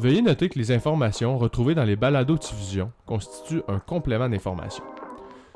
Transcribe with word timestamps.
Veuillez 0.00 0.22
noter 0.22 0.48
que 0.48 0.58
les 0.58 0.72
informations 0.72 1.36
retrouvées 1.36 1.74
dans 1.74 1.84
les 1.84 1.94
balados-diffusions 1.94 2.90
constituent 3.04 3.60
un 3.68 3.78
complément 3.78 4.30
d'information. 4.30 4.82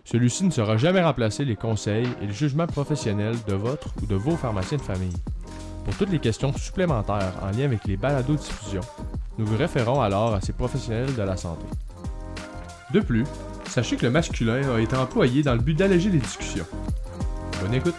Celui-ci 0.04 0.44
ne 0.44 0.50
sera 0.50 0.76
jamais 0.76 1.02
remplacer 1.02 1.46
les 1.46 1.56
conseils 1.56 2.06
et 2.21 2.27
le 2.27 2.32
jugement 2.32 2.67
professionnel 2.67 3.35
de 3.49 3.54
votre 3.54 3.88
ou 4.03 4.07
de 4.07 4.15
vos 4.15 4.37
pharmaciens 4.37 4.77
de 4.77 4.83
famille. 4.83 5.17
Pour 5.87 5.96
toutes 5.96 6.11
les 6.11 6.19
questions 6.19 6.53
supplémentaires 6.53 7.33
en 7.41 7.57
lien 7.57 7.65
avec 7.65 7.87
les 7.87 7.96
balados-diffusions, 7.96 8.83
nous 9.38 9.46
vous 9.46 9.57
référons 9.57 10.03
alors 10.03 10.35
à 10.35 10.42
ces 10.42 10.53
professionnels 10.53 11.15
de 11.15 11.22
la 11.22 11.38
santé. 11.38 11.65
De 12.92 13.01
plus, 13.01 13.24
sachez 13.65 13.97
que 13.97 14.04
le 14.04 14.13
masculin 14.13 14.61
a 14.76 14.79
été 14.79 14.95
employé 14.95 15.42
dans 15.42 15.54
le 15.54 15.61
but 15.61 15.74
d'alléger 15.74 16.11
les 16.11 16.19
discussions. 16.19 16.66
Bonne 17.62 17.73
écoute! 17.73 17.97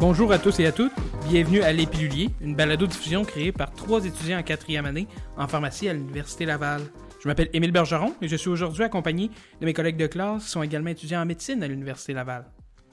Bonjour 0.00 0.32
à 0.32 0.38
tous 0.38 0.58
et 0.60 0.66
à 0.66 0.72
toutes, 0.72 0.92
bienvenue 1.28 1.60
à 1.60 1.74
l'Épilulier, 1.74 2.30
une 2.40 2.54
balado-diffusion 2.56 3.22
créée 3.22 3.52
par 3.52 3.70
trois 3.74 4.06
étudiants 4.06 4.38
en 4.38 4.42
quatrième 4.42 4.86
année 4.86 5.06
en 5.36 5.46
pharmacie 5.46 5.86
à 5.86 5.92
l'Université 5.92 6.46
Laval. 6.46 6.80
Je 7.22 7.28
m'appelle 7.28 7.50
Émile 7.52 7.70
Bergeron 7.70 8.14
et 8.22 8.28
je 8.28 8.36
suis 8.36 8.48
aujourd'hui 8.48 8.82
accompagné 8.82 9.30
de 9.60 9.66
mes 9.66 9.74
collègues 9.74 9.98
de 9.98 10.06
classe 10.06 10.44
qui 10.44 10.50
sont 10.50 10.62
également 10.62 10.88
étudiants 10.88 11.20
en 11.20 11.26
médecine 11.26 11.62
à 11.62 11.68
l'Université 11.68 12.14
Laval. 12.14 12.46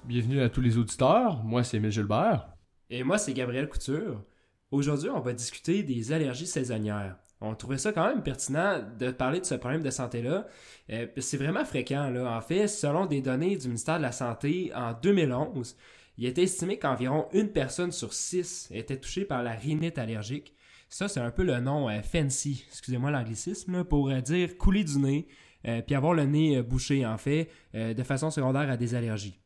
Bienvenue 0.03 0.41
à 0.41 0.49
tous 0.49 0.59
les 0.59 0.77
auditeurs, 0.77 1.41
moi 1.45 1.63
c'est 1.63 1.77
Émile 1.77 1.91
Gilbert. 1.91 2.49
Et 2.89 3.03
moi 3.03 3.17
c'est 3.17 3.31
Gabriel 3.31 3.70
Couture. 3.70 4.21
Aujourd'hui 4.70 5.09
on 5.09 5.22
va 5.22 5.31
discuter 5.31 5.83
des 5.83 6.11
allergies 6.11 6.47
saisonnières. 6.47 7.16
On 7.39 7.55
trouvait 7.55 7.77
ça 7.77 7.94
quand 7.94 8.08
même 8.08 8.22
pertinent 8.22 8.81
de 8.99 9.11
parler 9.11 9.39
de 9.39 9.45
ce 9.45 9.55
problème 9.55 9.81
de 9.81 9.89
santé-là. 9.89 10.45
Euh, 10.89 11.08
c'est 11.20 11.38
vraiment 11.38 11.63
fréquent. 11.63 12.09
Là. 12.09 12.36
En 12.36 12.41
fait, 12.41 12.67
selon 12.67 13.05
des 13.05 13.22
données 13.22 13.55
du 13.58 13.67
ministère 13.67 13.97
de 13.97 14.03
la 14.03 14.13
Santé 14.13 14.72
en 14.73 14.94
2011, 14.94 15.75
il 16.17 16.25
est 16.25 16.37
estimé 16.37 16.79
qu'environ 16.79 17.27
une 17.33 17.49
personne 17.49 17.91
sur 17.91 18.13
six 18.13 18.69
était 18.71 18.97
touchée 18.97 19.25
par 19.25 19.43
la 19.43 19.51
rhinite 19.51 19.97
allergique. 19.97 20.55
Ça, 20.88 21.07
c'est 21.07 21.19
un 21.19 21.31
peu 21.31 21.43
le 21.43 21.59
nom 21.59 21.89
euh, 21.89 22.01
fancy, 22.01 22.66
excusez-moi 22.69 23.11
l'anglicisme, 23.11 23.83
pour 23.83 24.09
euh, 24.09 24.22
dire 24.22 24.57
couler 24.57 24.83
du 24.83 24.99
nez, 24.99 25.27
euh, 25.67 25.81
puis 25.81 25.95
avoir 25.95 26.13
le 26.13 26.25
nez 26.25 26.61
bouché, 26.61 27.05
en 27.05 27.17
fait, 27.17 27.49
de 27.73 28.03
façon 28.03 28.30
secondaire 28.30 28.69
à 28.69 28.77
des 28.77 28.94
allergies. 28.94 29.39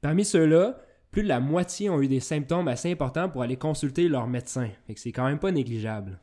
Parmi 0.00 0.24
ceux-là, 0.24 0.78
plus 1.10 1.24
de 1.24 1.28
la 1.28 1.40
moitié 1.40 1.90
ont 1.90 2.00
eu 2.00 2.08
des 2.08 2.20
symptômes 2.20 2.68
assez 2.68 2.92
importants 2.92 3.28
pour 3.28 3.42
aller 3.42 3.56
consulter 3.56 4.08
leur 4.08 4.28
médecin. 4.28 4.70
Que 4.86 4.98
c'est 5.00 5.12
quand 5.12 5.26
même 5.26 5.40
pas 5.40 5.50
négligeable. 5.50 6.20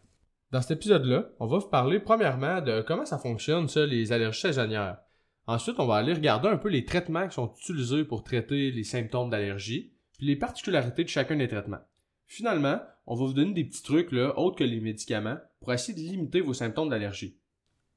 Dans 0.52 0.62
cet 0.62 0.78
épisode-là, 0.78 1.30
on 1.40 1.48
va 1.48 1.58
vous 1.58 1.68
parler 1.68 2.00
premièrement 2.00 2.62
de 2.62 2.82
comment 2.82 3.06
ça 3.06 3.18
fonctionne, 3.18 3.68
ça, 3.68 3.86
les 3.86 4.14
allergies 4.14 4.42
saisonnières. 4.42 5.00
Ensuite, 5.48 5.80
on 5.80 5.86
va 5.86 5.98
aller 5.98 6.14
regarder 6.14 6.48
un 6.48 6.58
peu 6.58 6.70
les 6.70 6.86
traitements 6.86 7.28
qui 7.28 7.36
sont 7.36 7.54
utilisés 7.60 8.04
pour 8.04 8.24
traiter 8.24 8.72
les 8.72 8.84
symptômes 8.84 9.30
d'allergie, 9.30 9.94
puis 10.18 10.26
les 10.26 10.36
particularités 10.36 11.04
de 11.04 11.10
chacun 11.10 11.36
des 11.36 11.48
traitements. 11.48 11.82
Finalement, 12.26 12.82
on 13.06 13.16
va 13.16 13.26
vous 13.26 13.34
donner 13.34 13.54
des 13.54 13.66
petits 13.66 13.84
trucs, 13.84 14.12
là, 14.12 14.38
autres 14.40 14.58
que 14.58 14.64
les 14.64 14.80
médicaments, 14.80 15.38
pour 15.60 15.74
essayer 15.74 15.94
de 15.94 16.10
limiter 16.10 16.42
vos 16.42 16.54
symptômes 16.54 16.90
d'allergie. 16.90 17.38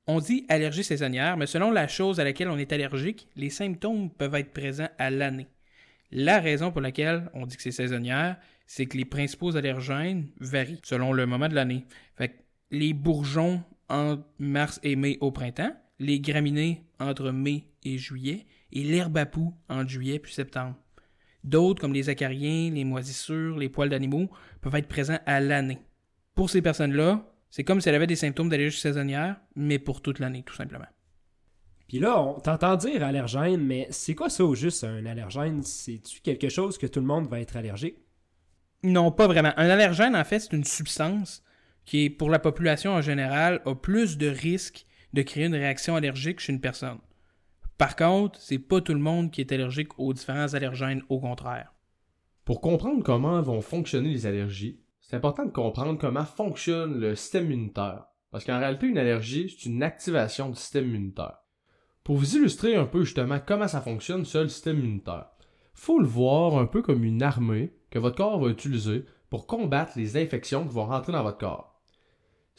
On 0.07 0.21
dit 0.21 0.45
allergie 0.49 0.85
saisonnière, 0.85 1.37
mais 1.37 1.47
selon 1.47 1.71
la 1.71 1.89
chose 1.89 2.21
à 2.21 2.25
laquelle 2.25 2.49
on 2.49 2.59
est 2.59 2.73
allergique, 2.73 3.29
les 3.37 3.51
symptômes 3.51 4.11
peuvent 4.11 4.35
être 4.35 4.53
présents 4.53 4.89
à 4.99 5.11
l'année. 5.11 5.49
La 6.11 6.41
raison 6.41 6.73
pour 6.73 6.81
laquelle 6.81 7.31
on 7.35 7.47
dit 7.47 7.57
que 7.57 7.63
c'est 7.63 7.71
saisonnière, 7.71 8.39
c'est 8.67 8.87
que 8.87 8.97
les 8.97 9.05
principaux 9.05 9.57
allergènes 9.57 10.29
varient 10.41 10.81
selon 10.83 11.13
le 11.13 11.27
moment 11.27 11.49
de 11.49 11.55
l'année. 11.55 11.85
Fait 12.17 12.45
les 12.71 12.93
bourgeons 12.95 13.63
en 13.89 14.19
mars 14.39 14.81
et 14.83 14.97
mai 14.97 15.19
au 15.21 15.31
printemps, 15.31 15.75
les 15.99 16.21
graminées 16.21 16.85
entre 17.01 17.31
mai 17.31 17.67
et 17.85 17.99
juillet, 17.99 18.47
et 18.73 18.83
l'herbe 18.83 19.17
à 19.17 19.27
poux 19.27 19.55
entre 19.69 19.89
juillet 19.89 20.19
puis 20.19 20.33
septembre. 20.33 20.77
D'autres, 21.45 21.81
comme 21.81 21.95
les 21.95 22.09
acariens, 22.09 22.71
les 22.71 22.85
moisissures, 22.85 23.57
les 23.57 23.69
poils 23.69 23.89
d'animaux, 23.89 24.31
peuvent 24.61 24.75
être 24.75 24.89
présents 24.89 25.21
à 25.25 25.41
l'année. 25.41 25.79
Pour 26.35 26.51
ces 26.51 26.63
personnes-là, 26.63 27.25
c'est 27.51 27.65
comme 27.65 27.81
si 27.81 27.89
elles 27.89 27.95
avaient 27.95 28.07
des 28.07 28.17
symptômes 28.17 28.49
d'allergie 28.49 28.79
saisonnière, 28.79 29.41
mais 29.57 29.79
pour 29.79 30.03
toute 30.03 30.19
l'année, 30.19 30.43
tout 30.43 30.55
simplement. 30.55 30.87
Puis 31.89 32.01
là, 32.01 32.21
on 32.21 32.39
t'entend 32.39 32.77
dire 32.77 33.03
allergène, 33.03 33.65
mais 33.65 33.87
c'est 33.91 34.15
quoi 34.15 34.29
ça 34.29 34.45
au 34.45 34.55
juste 34.55 34.85
un 34.85 35.07
allergène? 35.07 35.63
C'est-tu 35.63 36.21
quelque 36.21 36.51
chose 36.51 36.77
que 36.77 36.87
tout 36.87 37.01
le 37.01 37.07
monde 37.07 37.29
va 37.29 37.41
être 37.41 37.57
allergique? 37.57 37.97
Non, 38.83 39.11
pas 39.11 39.27
vraiment. 39.27 39.55
Un 39.57 39.71
allergène, 39.71 40.15
en 40.15 40.25
fait, 40.25 40.41
c'est 40.41 40.53
une 40.53 40.65
substance 40.65 41.43
qui, 41.87 42.11
pour 42.11 42.29
la 42.29 42.39
population 42.39 42.93
en 42.93 43.01
général, 43.01 43.63
a 43.65 43.75
plus 43.75 44.19
de 44.19 44.29
risques 44.29 44.87
de 45.13 45.23
créer 45.23 45.47
une 45.47 45.55
réaction 45.55 45.97
allergique 45.97 46.41
chez 46.41 46.53
une 46.53 46.61
personne. 46.61 46.99
Par 47.79 47.97
contre, 47.97 48.41
c'est 48.41 48.59
pas 48.59 48.81
tout 48.81 48.93
le 48.93 48.99
monde 48.99 49.31
qui 49.31 49.41
est 49.41 49.53
allergique 49.53 49.99
aux 49.99 50.13
différents 50.13 50.55
allergènes, 50.55 51.03
au 51.09 51.21
contraire. 51.21 51.73
Pour 52.45 52.61
comprendre 52.61 53.05
comment 53.05 53.41
vont 53.43 53.61
fonctionner 53.61 54.11
les 54.11 54.27
allergies, 54.27 54.81
c'est 55.01 55.17
important 55.17 55.45
de 55.45 55.51
comprendre 55.51 55.99
comment 55.99 56.25
fonctionne 56.25 56.99
le 56.99 57.15
système 57.15 57.47
immunitaire. 57.47 58.07
Parce 58.31 58.45
qu'en 58.45 58.59
réalité, 58.59 58.87
une 58.87 58.99
allergie, 58.99 59.49
c'est 59.49 59.69
une 59.69 59.83
activation 59.83 60.51
du 60.51 60.57
système 60.57 60.89
immunitaire. 60.89 61.39
Pour 62.05 62.17
vous 62.17 62.37
illustrer 62.37 62.75
un 62.75 62.87
peu 62.87 63.05
justement 63.05 63.39
comment 63.39 63.69
ça 63.69 63.81
fonctionne, 63.81 64.25
ce 64.25 64.39
le 64.39 64.49
système 64.49 64.79
immunitaire, 64.79 65.27
faut 65.75 65.99
le 65.99 66.07
voir 66.07 66.59
un 66.59 66.67
peu 66.67 66.83
comme 66.83 67.05
une 67.05 67.23
armée 67.23 67.73
que 67.91 67.99
votre 67.99 68.17
corps 68.17 68.41
va 68.41 68.51
utiliser 68.51 69.05
pour 69.31 69.47
combattre 69.47 69.93
les 69.97 70.17
infections 70.17 70.67
qui 70.67 70.75
vont 70.75 70.87
rentrer 70.87 71.13
dans 71.13 71.23
votre 71.23 71.39
corps. 71.39 71.68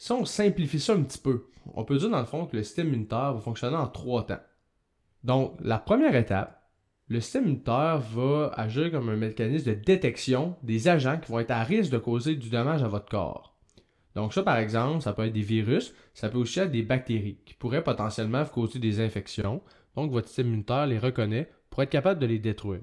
Si 0.00 0.12
on 0.12 0.24
simplifie 0.24 0.80
ça 0.80 0.94
un 0.94 1.02
petit 1.02 1.18
peu, 1.18 1.50
on 1.74 1.84
peut 1.84 1.98
dire 1.98 2.08
dans 2.08 2.20
le 2.20 2.24
fond 2.24 2.46
que 2.46 2.56
le 2.56 2.62
système 2.62 2.88
immunitaire 2.88 3.34
va 3.34 3.40
fonctionner 3.40 3.76
en 3.76 3.86
trois 3.86 4.24
temps. 4.24 4.40
Donc, 5.24 5.58
la 5.60 5.78
première 5.78 6.16
étape, 6.16 6.70
le 7.08 7.20
système 7.20 7.42
immunitaire 7.44 7.98
va 7.98 8.50
agir 8.56 8.90
comme 8.90 9.10
un 9.10 9.16
mécanisme 9.16 9.66
de 9.66 9.74
détection 9.74 10.56
des 10.62 10.88
agents 10.88 11.18
qui 11.18 11.30
vont 11.30 11.40
être 11.40 11.50
à 11.50 11.62
risque 11.64 11.92
de 11.92 11.98
causer 11.98 12.34
du 12.34 12.48
dommage 12.48 12.82
à 12.82 12.88
votre 12.88 13.10
corps. 13.10 13.58
Donc 14.14 14.32
ça, 14.32 14.42
par 14.42 14.56
exemple, 14.56 15.02
ça 15.02 15.12
peut 15.12 15.26
être 15.26 15.34
des 15.34 15.42
virus, 15.42 15.92
ça 16.14 16.30
peut 16.30 16.38
aussi 16.38 16.60
être 16.60 16.72
des 16.72 16.82
bactéries 16.82 17.42
qui 17.44 17.52
pourraient 17.52 17.84
potentiellement 17.84 18.42
vous 18.42 18.52
causer 18.52 18.78
des 18.78 19.00
infections. 19.00 19.60
Donc 19.96 20.12
votre 20.12 20.28
système 20.28 20.46
immunitaire 20.46 20.86
les 20.86 20.98
reconnaît 20.98 21.50
pour 21.68 21.82
être 21.82 21.90
capable 21.90 22.20
de 22.20 22.26
les 22.26 22.38
détruire. 22.38 22.80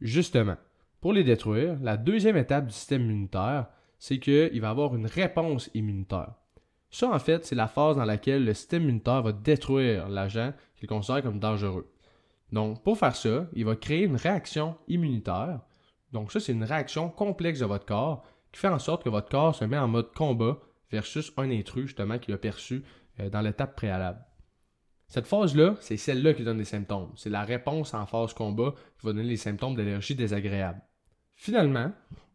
Justement, 0.00 0.56
pour 1.02 1.12
les 1.12 1.22
détruire, 1.22 1.76
la 1.82 1.98
deuxième 1.98 2.38
étape 2.38 2.68
du 2.68 2.72
système 2.72 3.02
immunitaire, 3.02 3.66
c'est 4.04 4.18
qu'il 4.18 4.60
va 4.60 4.68
avoir 4.68 4.94
une 4.94 5.06
réponse 5.06 5.70
immunitaire. 5.72 6.34
Ça, 6.90 7.08
en 7.08 7.18
fait, 7.18 7.46
c'est 7.46 7.54
la 7.54 7.68
phase 7.68 7.96
dans 7.96 8.04
laquelle 8.04 8.44
le 8.44 8.52
système 8.52 8.82
immunitaire 8.82 9.22
va 9.22 9.32
détruire 9.32 10.10
l'agent 10.10 10.52
qu'il 10.76 10.90
considère 10.90 11.22
comme 11.22 11.38
dangereux. 11.38 11.90
Donc, 12.52 12.82
pour 12.82 12.98
faire 12.98 13.16
ça, 13.16 13.46
il 13.54 13.64
va 13.64 13.76
créer 13.76 14.02
une 14.02 14.16
réaction 14.16 14.76
immunitaire. 14.88 15.60
Donc, 16.12 16.32
ça, 16.32 16.38
c'est 16.38 16.52
une 16.52 16.64
réaction 16.64 17.08
complexe 17.08 17.60
de 17.60 17.64
votre 17.64 17.86
corps 17.86 18.26
qui 18.52 18.60
fait 18.60 18.68
en 18.68 18.78
sorte 18.78 19.04
que 19.04 19.08
votre 19.08 19.30
corps 19.30 19.54
se 19.54 19.64
met 19.64 19.78
en 19.78 19.88
mode 19.88 20.12
combat 20.12 20.58
versus 20.90 21.32
un 21.38 21.50
intrus, 21.50 21.86
justement, 21.86 22.18
qu'il 22.18 22.34
a 22.34 22.38
perçu 22.38 22.84
euh, 23.20 23.30
dans 23.30 23.40
l'étape 23.40 23.74
préalable. 23.74 24.22
Cette 25.08 25.26
phase-là, 25.26 25.76
c'est 25.80 25.96
celle-là 25.96 26.34
qui 26.34 26.44
donne 26.44 26.58
des 26.58 26.66
symptômes. 26.66 27.12
C'est 27.16 27.30
la 27.30 27.44
réponse 27.44 27.94
en 27.94 28.04
phase 28.04 28.34
combat 28.34 28.74
qui 29.00 29.06
va 29.06 29.14
donner 29.14 29.28
les 29.28 29.38
symptômes 29.38 29.76
d'allergie 29.76 30.14
désagréable. 30.14 30.82
Finalement, 31.36 31.90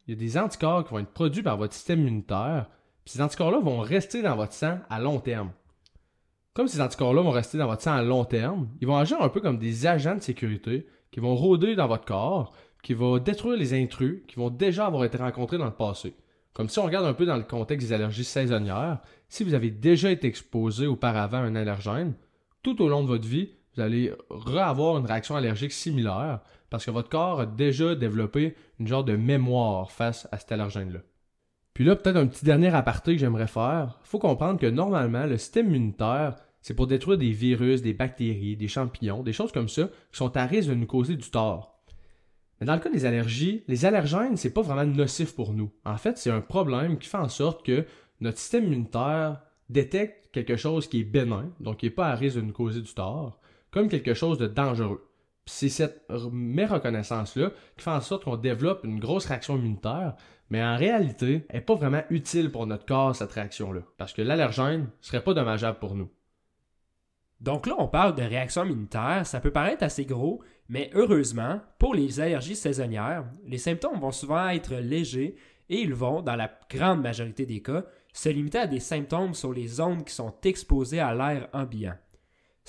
il 0.09 0.13
y 0.13 0.15
a 0.15 0.19
des 0.19 0.39
anticorps 0.39 0.85
qui 0.85 0.91
vont 0.91 0.99
être 0.99 1.13
produits 1.13 1.43
par 1.43 1.55
votre 1.55 1.75
système 1.75 1.99
immunitaire, 1.99 2.65
puis 3.05 3.13
ces 3.13 3.21
anticorps-là 3.21 3.59
vont 3.59 3.79
rester 3.79 4.23
dans 4.23 4.35
votre 4.35 4.53
sang 4.53 4.79
à 4.89 4.99
long 4.99 5.19
terme. 5.19 5.51
Comme 6.55 6.67
ces 6.67 6.81
anticorps-là 6.81 7.21
vont 7.21 7.29
rester 7.29 7.59
dans 7.59 7.67
votre 7.67 7.83
sang 7.83 7.93
à 7.93 8.01
long 8.01 8.25
terme, 8.25 8.69
ils 8.81 8.87
vont 8.87 8.97
agir 8.97 9.21
un 9.21 9.29
peu 9.29 9.39
comme 9.39 9.59
des 9.59 9.85
agents 9.85 10.15
de 10.15 10.21
sécurité 10.21 10.87
qui 11.11 11.19
vont 11.19 11.35
rôder 11.35 11.75
dans 11.75 11.87
votre 11.87 12.05
corps, 12.05 12.53
qui 12.81 12.95
vont 12.95 13.19
détruire 13.19 13.55
les 13.55 13.79
intrus 13.79 14.23
qui 14.27 14.37
vont 14.37 14.49
déjà 14.49 14.87
avoir 14.87 15.03
été 15.03 15.19
rencontrés 15.19 15.59
dans 15.59 15.65
le 15.65 15.71
passé. 15.71 16.15
Comme 16.53 16.69
si 16.69 16.79
on 16.79 16.85
regarde 16.85 17.05
un 17.05 17.13
peu 17.13 17.27
dans 17.27 17.37
le 17.37 17.43
contexte 17.43 17.89
des 17.89 17.93
allergies 17.93 18.23
saisonnières, 18.23 19.01
si 19.27 19.43
vous 19.43 19.53
avez 19.53 19.69
déjà 19.69 20.09
été 20.09 20.25
exposé 20.25 20.87
auparavant 20.87 21.37
à 21.37 21.41
un 21.41 21.55
allergène, 21.55 22.15
tout 22.63 22.81
au 22.81 22.89
long 22.89 23.03
de 23.03 23.07
votre 23.07 23.27
vie, 23.27 23.51
vous 23.79 23.85
allez 23.85 24.11
re-avoir 24.29 24.97
une 24.97 25.05
réaction 25.05 25.37
allergique 25.37 25.71
similaire 25.71 26.41
parce 26.69 26.85
que 26.85 26.91
votre 26.91 27.07
corps 27.07 27.39
a 27.39 27.45
déjà 27.45 27.95
développé 27.95 28.55
une 28.79 28.87
genre 28.87 29.05
de 29.05 29.15
mémoire 29.15 29.89
face 29.91 30.27
à 30.33 30.37
cet 30.37 30.51
allergène-là. 30.51 30.99
Puis 31.73 31.85
là, 31.85 31.95
peut-être 31.95 32.17
un 32.17 32.27
petit 32.27 32.43
dernier 32.43 32.67
aparté 32.67 33.13
que 33.13 33.19
j'aimerais 33.19 33.47
faire. 33.47 33.97
faut 34.03 34.19
comprendre 34.19 34.59
que 34.59 34.65
normalement, 34.65 35.25
le 35.25 35.37
système 35.37 35.67
immunitaire, 35.67 36.35
c'est 36.61 36.73
pour 36.73 36.87
détruire 36.87 37.17
des 37.17 37.31
virus, 37.31 37.81
des 37.81 37.93
bactéries, 37.93 38.57
des 38.57 38.67
champignons, 38.67 39.23
des 39.23 39.31
choses 39.31 39.53
comme 39.53 39.69
ça, 39.69 39.85
qui 40.11 40.17
sont 40.17 40.35
à 40.35 40.45
risque 40.45 40.69
de 40.69 40.75
nous 40.75 40.85
causer 40.85 41.15
du 41.15 41.29
tort. 41.31 41.81
Mais 42.59 42.67
dans 42.67 42.73
le 42.73 42.81
cas 42.81 42.89
des 42.89 43.05
allergies, 43.05 43.63
les 43.69 43.85
allergènes, 43.85 44.35
c'est 44.35 44.53
pas 44.53 44.61
vraiment 44.61 44.85
nocif 44.85 45.33
pour 45.33 45.53
nous. 45.53 45.71
En 45.85 45.95
fait, 45.95 46.17
c'est 46.17 46.31
un 46.31 46.41
problème 46.41 46.97
qui 46.97 47.07
fait 47.07 47.17
en 47.17 47.29
sorte 47.29 47.65
que 47.65 47.85
notre 48.19 48.39
système 48.39 48.65
immunitaire 48.65 49.39
détecte 49.69 50.29
quelque 50.33 50.57
chose 50.57 50.87
qui 50.89 50.99
est 50.99 51.05
bénin, 51.05 51.49
donc 51.61 51.77
qui 51.77 51.85
n'est 51.85 51.91
pas 51.91 52.09
à 52.09 52.15
risque 52.15 52.35
de 52.35 52.41
nous 52.41 52.51
causer 52.51 52.81
du 52.81 52.93
tort, 52.93 53.38
comme 53.71 53.89
quelque 53.89 54.13
chose 54.13 54.37
de 54.37 54.47
dangereux. 54.47 55.05
C'est 55.45 55.69
cette 55.69 56.05
méreconnaissance-là 56.31 57.51
qui 57.75 57.83
fait 57.83 57.89
en 57.89 58.01
sorte 58.01 58.23
qu'on 58.23 58.37
développe 58.37 58.83
une 58.83 58.99
grosse 58.99 59.25
réaction 59.25 59.57
immunitaire, 59.57 60.15
mais 60.49 60.63
en 60.63 60.77
réalité, 60.77 61.45
elle 61.49 61.57
n'est 61.57 61.65
pas 61.65 61.75
vraiment 61.75 62.03
utile 62.09 62.51
pour 62.51 62.67
notre 62.67 62.85
corps, 62.85 63.15
cette 63.15 63.31
réaction-là, 63.31 63.81
parce 63.97 64.13
que 64.13 64.21
l'allergène 64.21 64.89
serait 65.01 65.23
pas 65.23 65.33
dommageable 65.33 65.79
pour 65.79 65.95
nous. 65.95 66.09
Donc 67.41 67.67
là, 67.67 67.75
on 67.77 67.87
parle 67.87 68.15
de 68.15 68.23
réaction 68.23 68.65
immunitaire, 68.65 69.25
ça 69.25 69.39
peut 69.39 69.51
paraître 69.51 69.83
assez 69.83 70.05
gros, 70.05 70.43
mais 70.67 70.89
heureusement, 70.93 71.61
pour 71.77 71.95
les 71.95 72.19
allergies 72.19 72.55
saisonnières, 72.55 73.25
les 73.45 73.57
symptômes 73.57 73.99
vont 73.99 74.11
souvent 74.11 74.49
être 74.49 74.75
légers 74.75 75.35
et 75.69 75.81
ils 75.81 75.93
vont, 75.93 76.21
dans 76.21 76.35
la 76.35 76.51
grande 76.69 77.01
majorité 77.01 77.45
des 77.45 77.61
cas, 77.61 77.85
se 78.11 78.29
limiter 78.29 78.57
à 78.57 78.67
des 78.67 78.79
symptômes 78.79 79.33
sur 79.33 79.53
les 79.53 79.67
zones 79.67 80.03
qui 80.03 80.13
sont 80.13 80.33
exposées 80.43 80.99
à 80.99 81.13
l'air 81.13 81.47
ambiant. 81.53 81.95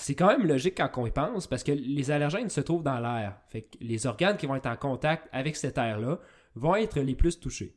C'est 0.00 0.14
quand 0.14 0.28
même 0.28 0.46
logique 0.46 0.78
quand 0.78 0.90
on 0.96 1.06
y 1.06 1.10
pense 1.10 1.46
parce 1.46 1.62
que 1.62 1.72
les 1.72 2.10
allergènes 2.10 2.48
se 2.48 2.62
trouvent 2.62 2.82
dans 2.82 2.98
l'air. 3.00 3.36
Les 3.80 4.06
organes 4.06 4.38
qui 4.38 4.46
vont 4.46 4.56
être 4.56 4.66
en 4.66 4.76
contact 4.76 5.28
avec 5.30 5.56
cet 5.56 5.76
air-là 5.76 6.18
vont 6.54 6.74
être 6.74 7.00
les 7.00 7.14
plus 7.14 7.38
touchés. 7.38 7.76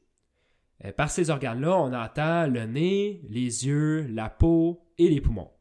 Euh, 0.86 0.94
par 0.94 1.12
ces 1.12 1.30
organes-là, 1.30 1.78
on 1.78 1.92
entend 1.92 2.48
le 2.48 2.66
nez, 2.66 3.22
les 3.30 3.68
yeux, 3.68 4.08
la 4.10 4.30
peau 4.30 4.86
et 4.98 5.10
les 5.10 5.20
poumons. 5.20 5.52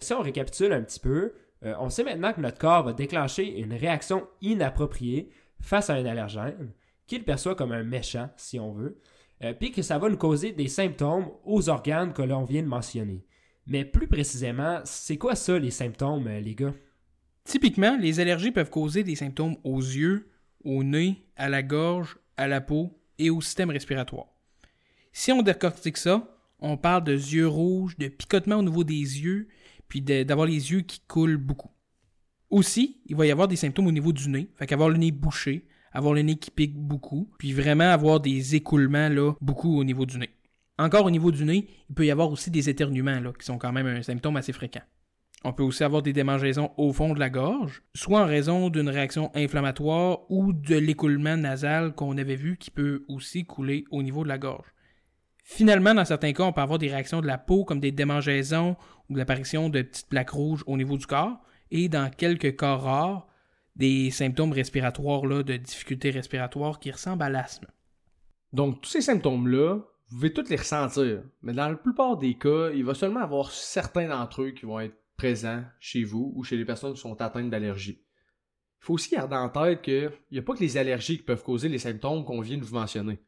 Si 0.00 0.12
on 0.12 0.22
récapitule 0.22 0.72
un 0.72 0.82
petit 0.82 0.98
peu, 0.98 1.34
euh, 1.64 1.74
on 1.78 1.88
sait 1.88 2.04
maintenant 2.04 2.32
que 2.32 2.40
notre 2.40 2.58
corps 2.58 2.82
va 2.82 2.92
déclencher 2.92 3.60
une 3.60 3.72
réaction 3.72 4.26
inappropriée 4.42 5.30
face 5.60 5.88
à 5.88 5.94
un 5.94 6.04
allergène, 6.04 6.72
qu'il 7.06 7.24
perçoit 7.24 7.54
comme 7.54 7.70
un 7.70 7.84
méchant, 7.84 8.28
si 8.36 8.58
on 8.58 8.72
veut, 8.72 8.98
euh, 9.44 9.54
puis 9.54 9.70
que 9.70 9.82
ça 9.82 9.98
va 9.98 10.08
nous 10.08 10.18
causer 10.18 10.50
des 10.50 10.68
symptômes 10.68 11.30
aux 11.44 11.68
organes 11.68 12.12
que 12.12 12.22
l'on 12.22 12.42
vient 12.42 12.62
de 12.62 12.68
mentionner. 12.68 13.24
Mais 13.66 13.84
plus 13.84 14.06
précisément, 14.06 14.80
c'est 14.84 15.16
quoi 15.16 15.34
ça 15.34 15.58
les 15.58 15.70
symptômes, 15.70 16.28
les 16.28 16.54
gars? 16.54 16.74
Typiquement, 17.44 17.96
les 17.96 18.20
allergies 18.20 18.52
peuvent 18.52 18.70
causer 18.70 19.02
des 19.02 19.16
symptômes 19.16 19.56
aux 19.64 19.80
yeux, 19.80 20.30
au 20.64 20.84
nez, 20.84 21.24
à 21.36 21.48
la 21.48 21.62
gorge, 21.62 22.18
à 22.36 22.46
la 22.46 22.60
peau 22.60 22.98
et 23.18 23.30
au 23.30 23.40
système 23.40 23.70
respiratoire. 23.70 24.26
Si 25.12 25.32
on 25.32 25.42
décortique 25.42 25.96
ça, 25.96 26.36
on 26.60 26.76
parle 26.76 27.04
de 27.04 27.12
yeux 27.12 27.48
rouges, 27.48 27.96
de 27.98 28.08
picotement 28.08 28.56
au 28.56 28.62
niveau 28.62 28.84
des 28.84 28.94
yeux, 28.94 29.48
puis 29.88 30.00
d'avoir 30.00 30.46
les 30.46 30.72
yeux 30.72 30.80
qui 30.80 31.00
coulent 31.00 31.36
beaucoup. 31.36 31.70
Aussi, 32.50 33.00
il 33.06 33.16
va 33.16 33.26
y 33.26 33.30
avoir 33.30 33.48
des 33.48 33.56
symptômes 33.56 33.86
au 33.86 33.92
niveau 33.92 34.12
du 34.12 34.28
nez, 34.28 34.48
fait 34.56 34.66
qu'avoir 34.66 34.88
le 34.88 34.96
nez 34.96 35.10
bouché, 35.10 35.66
avoir 35.92 36.14
le 36.14 36.22
nez 36.22 36.36
qui 36.36 36.50
pique 36.50 36.76
beaucoup, 36.76 37.30
puis 37.38 37.52
vraiment 37.52 37.90
avoir 37.90 38.20
des 38.20 38.54
écoulements 38.54 39.08
là, 39.08 39.34
beaucoup 39.40 39.78
au 39.78 39.84
niveau 39.84 40.06
du 40.06 40.18
nez. 40.18 40.30
Encore 40.78 41.06
au 41.06 41.10
niveau 41.10 41.32
du 41.32 41.44
nez, 41.44 41.68
il 41.88 41.94
peut 41.94 42.06
y 42.06 42.10
avoir 42.10 42.30
aussi 42.30 42.50
des 42.50 42.68
éternuements 42.68 43.20
là, 43.20 43.32
qui 43.32 43.46
sont 43.46 43.58
quand 43.58 43.72
même 43.72 43.86
un 43.86 44.02
symptôme 44.02 44.36
assez 44.36 44.52
fréquent. 44.52 44.82
On 45.44 45.52
peut 45.52 45.62
aussi 45.62 45.84
avoir 45.84 46.02
des 46.02 46.12
démangeaisons 46.12 46.72
au 46.76 46.92
fond 46.92 47.14
de 47.14 47.20
la 47.20 47.30
gorge, 47.30 47.82
soit 47.94 48.22
en 48.22 48.26
raison 48.26 48.68
d'une 48.68 48.88
réaction 48.88 49.30
inflammatoire 49.34 50.30
ou 50.30 50.52
de 50.52 50.76
l'écoulement 50.76 51.36
nasal 51.36 51.94
qu'on 51.94 52.18
avait 52.18 52.36
vu 52.36 52.56
qui 52.56 52.70
peut 52.70 53.04
aussi 53.08 53.44
couler 53.44 53.84
au 53.90 54.02
niveau 54.02 54.24
de 54.24 54.28
la 54.28 54.38
gorge. 54.38 54.66
Finalement, 55.44 55.94
dans 55.94 56.04
certains 56.04 56.32
cas, 56.32 56.42
on 56.42 56.52
peut 56.52 56.60
avoir 56.60 56.78
des 56.78 56.88
réactions 56.88 57.20
de 57.20 57.26
la 57.26 57.38
peau 57.38 57.64
comme 57.64 57.78
des 57.78 57.92
démangeaisons 57.92 58.76
ou 59.08 59.14
l'apparition 59.14 59.68
de 59.68 59.82
petites 59.82 60.08
plaques 60.08 60.30
rouges 60.30 60.64
au 60.66 60.76
niveau 60.76 60.96
du 60.98 61.06
corps, 61.06 61.38
et 61.70 61.88
dans 61.88 62.10
quelques 62.10 62.56
cas 62.56 62.74
rares, 62.74 63.28
des 63.76 64.10
symptômes 64.10 64.52
respiratoires 64.52 65.26
là, 65.26 65.42
de 65.42 65.56
difficultés 65.56 66.10
respiratoires 66.10 66.80
qui 66.80 66.90
ressemblent 66.90 67.22
à 67.22 67.30
l'asthme. 67.30 67.68
Donc, 68.52 68.80
tous 68.80 68.90
ces 68.90 69.02
symptômes-là, 69.02 69.78
vous 70.08 70.18
pouvez 70.18 70.32
tous 70.32 70.48
les 70.48 70.56
ressentir, 70.56 71.24
mais 71.42 71.52
dans 71.52 71.68
la 71.68 71.74
plupart 71.74 72.16
des 72.16 72.34
cas, 72.34 72.70
il 72.70 72.84
va 72.84 72.94
seulement 72.94 73.20
avoir 73.20 73.50
certains 73.50 74.08
d'entre 74.08 74.42
eux 74.42 74.50
qui 74.50 74.64
vont 74.64 74.78
être 74.78 74.96
présents 75.16 75.64
chez 75.80 76.04
vous 76.04 76.32
ou 76.36 76.44
chez 76.44 76.56
les 76.56 76.64
personnes 76.64 76.94
qui 76.94 77.00
sont 77.00 77.20
atteintes 77.20 77.50
d'allergies. 77.50 78.00
Il 78.80 78.84
faut 78.84 78.94
aussi 78.94 79.10
garder 79.10 79.34
en 79.34 79.48
tête 79.48 79.82
qu'il 79.82 80.12
n'y 80.30 80.38
a 80.38 80.42
pas 80.42 80.54
que 80.54 80.60
les 80.60 80.76
allergies 80.76 81.16
qui 81.16 81.24
peuvent 81.24 81.42
causer 81.42 81.68
les 81.68 81.80
symptômes 81.80 82.24
qu'on 82.24 82.40
vient 82.40 82.56
de 82.56 82.62
vous 82.62 82.76
mentionner. 82.76 83.18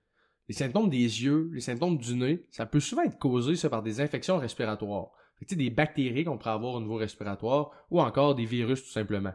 Les 0.47 0.55
symptômes 0.55 0.89
des 0.89 0.99
yeux, 0.99 1.51
les 1.53 1.61
symptômes 1.61 1.99
du 1.99 2.15
nez, 2.15 2.47
ça 2.51 2.65
peut 2.65 2.81
souvent 2.81 3.03
être 3.03 3.19
causé 3.19 3.69
par 3.69 3.83
des 3.83 4.01
infections 4.01 4.39
respiratoires. 4.39 5.11
des 5.51 5.71
bactéries 5.71 6.25
qu'on 6.25 6.39
pourrait 6.39 6.51
avoir 6.53 6.75
au 6.75 6.81
niveau 6.81 6.95
respiratoire 6.95 7.73
ou 7.91 8.01
encore 8.01 8.37
des 8.37 8.45
virus 8.45 8.85
tout 8.85 8.91
simplement. 8.91 9.35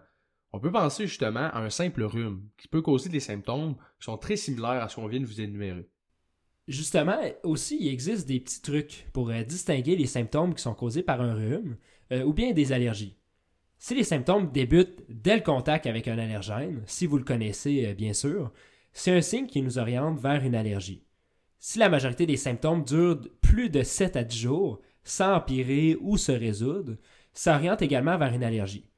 On 0.53 0.59
peut 0.59 0.71
penser 0.71 1.07
justement 1.07 1.49
à 1.51 1.59
un 1.59 1.69
simple 1.69 2.03
rhume 2.03 2.47
qui 2.57 2.69
peut 2.69 2.81
causer 2.81 3.09
des 3.09 3.19
symptômes 3.19 3.75
qui 3.99 4.05
sont 4.05 4.17
très 4.17 4.37
similaires 4.37 4.83
à 4.83 4.87
ce 4.87 4.95
qu'on 4.95 5.07
vient 5.07 5.19
de 5.19 5.25
vous 5.25 5.41
énumérer. 5.41 5.89
Justement, 6.67 7.19
aussi, 7.43 7.77
il 7.79 7.89
existe 7.89 8.27
des 8.27 8.39
petits 8.39 8.61
trucs 8.61 9.07
pour 9.11 9.29
euh, 9.29 9.43
distinguer 9.43 9.97
les 9.97 10.05
symptômes 10.05 10.53
qui 10.53 10.61
sont 10.61 10.73
causés 10.73 11.03
par 11.03 11.19
un 11.19 11.33
rhume 11.33 11.75
euh, 12.11 12.23
ou 12.23 12.33
bien 12.33 12.53
des 12.53 12.71
allergies. 12.71 13.17
Si 13.79 13.95
les 13.95 14.05
symptômes 14.05 14.49
débutent 14.49 15.03
dès 15.09 15.35
le 15.35 15.41
contact 15.41 15.87
avec 15.87 16.07
un 16.07 16.17
allergène, 16.17 16.81
si 16.85 17.05
vous 17.05 17.17
le 17.17 17.25
connaissez 17.25 17.87
euh, 17.87 17.93
bien 17.93 18.13
sûr, 18.13 18.53
c'est 18.93 19.11
un 19.11 19.21
signe 19.21 19.47
qui 19.47 19.61
nous 19.61 19.77
oriente 19.77 20.19
vers 20.19 20.41
une 20.45 20.55
allergie. 20.55 21.03
Si 21.59 21.79
la 21.79 21.89
majorité 21.89 22.25
des 22.25 22.37
symptômes 22.37 22.85
durent 22.85 23.21
plus 23.41 23.69
de 23.69 23.83
7 23.83 24.15
à 24.15 24.23
10 24.23 24.37
jours, 24.37 24.81
sans 25.03 25.35
empirer 25.35 25.97
ou 25.99 26.15
se 26.15 26.31
résoudre, 26.31 26.95
ça 27.33 27.55
oriente 27.55 27.81
également 27.81 28.17
vers 28.17 28.33
une 28.33 28.43
allergie. 28.43 28.89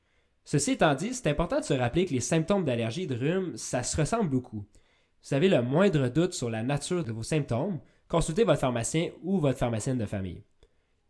Ceci 0.43 0.71
étant 0.71 0.93
dit, 0.93 1.15
c'est 1.15 1.29
important 1.29 1.59
de 1.59 1.65
se 1.65 1.73
rappeler 1.73 2.05
que 2.05 2.13
les 2.13 2.19
symptômes 2.19 2.63
d'allergie 2.63 3.03
et 3.03 3.07
de 3.07 3.15
rhume, 3.15 3.57
ça 3.57 3.81
se 3.81 3.97
ressemble 3.97 4.29
beaucoup. 4.29 4.65
Vous 5.25 5.33
avez 5.33 5.49
le 5.49 5.61
moindre 5.61 6.07
doute 6.07 6.33
sur 6.33 6.49
la 6.49 6.63
nature 6.63 7.03
de 7.03 7.11
vos 7.11 7.23
symptômes, 7.23 7.79
consultez 8.07 8.43
votre 8.43 8.59
pharmacien 8.59 9.09
ou 9.23 9.39
votre 9.39 9.57
pharmacienne 9.57 9.97
de 9.97 10.05
famille 10.05 10.43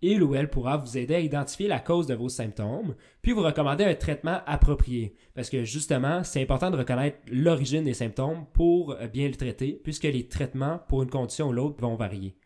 il 0.02 0.22
ou 0.22 0.36
elle 0.36 0.50
pourra 0.50 0.78
vous 0.78 0.98
aider 0.98 1.16
à 1.16 1.20
identifier 1.20 1.68
la 1.68 1.80
cause 1.80 2.06
de 2.06 2.14
vos 2.14 2.30
symptômes, 2.30 2.96
puis 3.22 3.32
vous 3.32 3.42
recommander 3.42 3.86
un 3.86 3.96
traitement 3.96 4.42
approprié. 4.46 5.16
Parce 5.34 5.50
que 5.50 5.64
justement, 5.64 6.24
c'est 6.24 6.42
important 6.42 6.70
de 6.70 6.78
reconnaître 6.78 7.18
l'origine 7.28 7.84
des 7.84 7.94
symptômes 7.94 8.46
pour 8.54 8.92
euh, 8.92 9.08
bien 9.08 9.28
le 9.28 9.36
traiter, 9.36 9.80
puisque 9.84 10.04
les 10.04 10.28
traitements 10.28 10.80
pour 10.88 11.02
une 11.02 11.10
condition 11.10 11.48
ou 11.48 11.54
l'autre 11.54 11.82
vont 11.82 11.96
varier. 11.96 12.38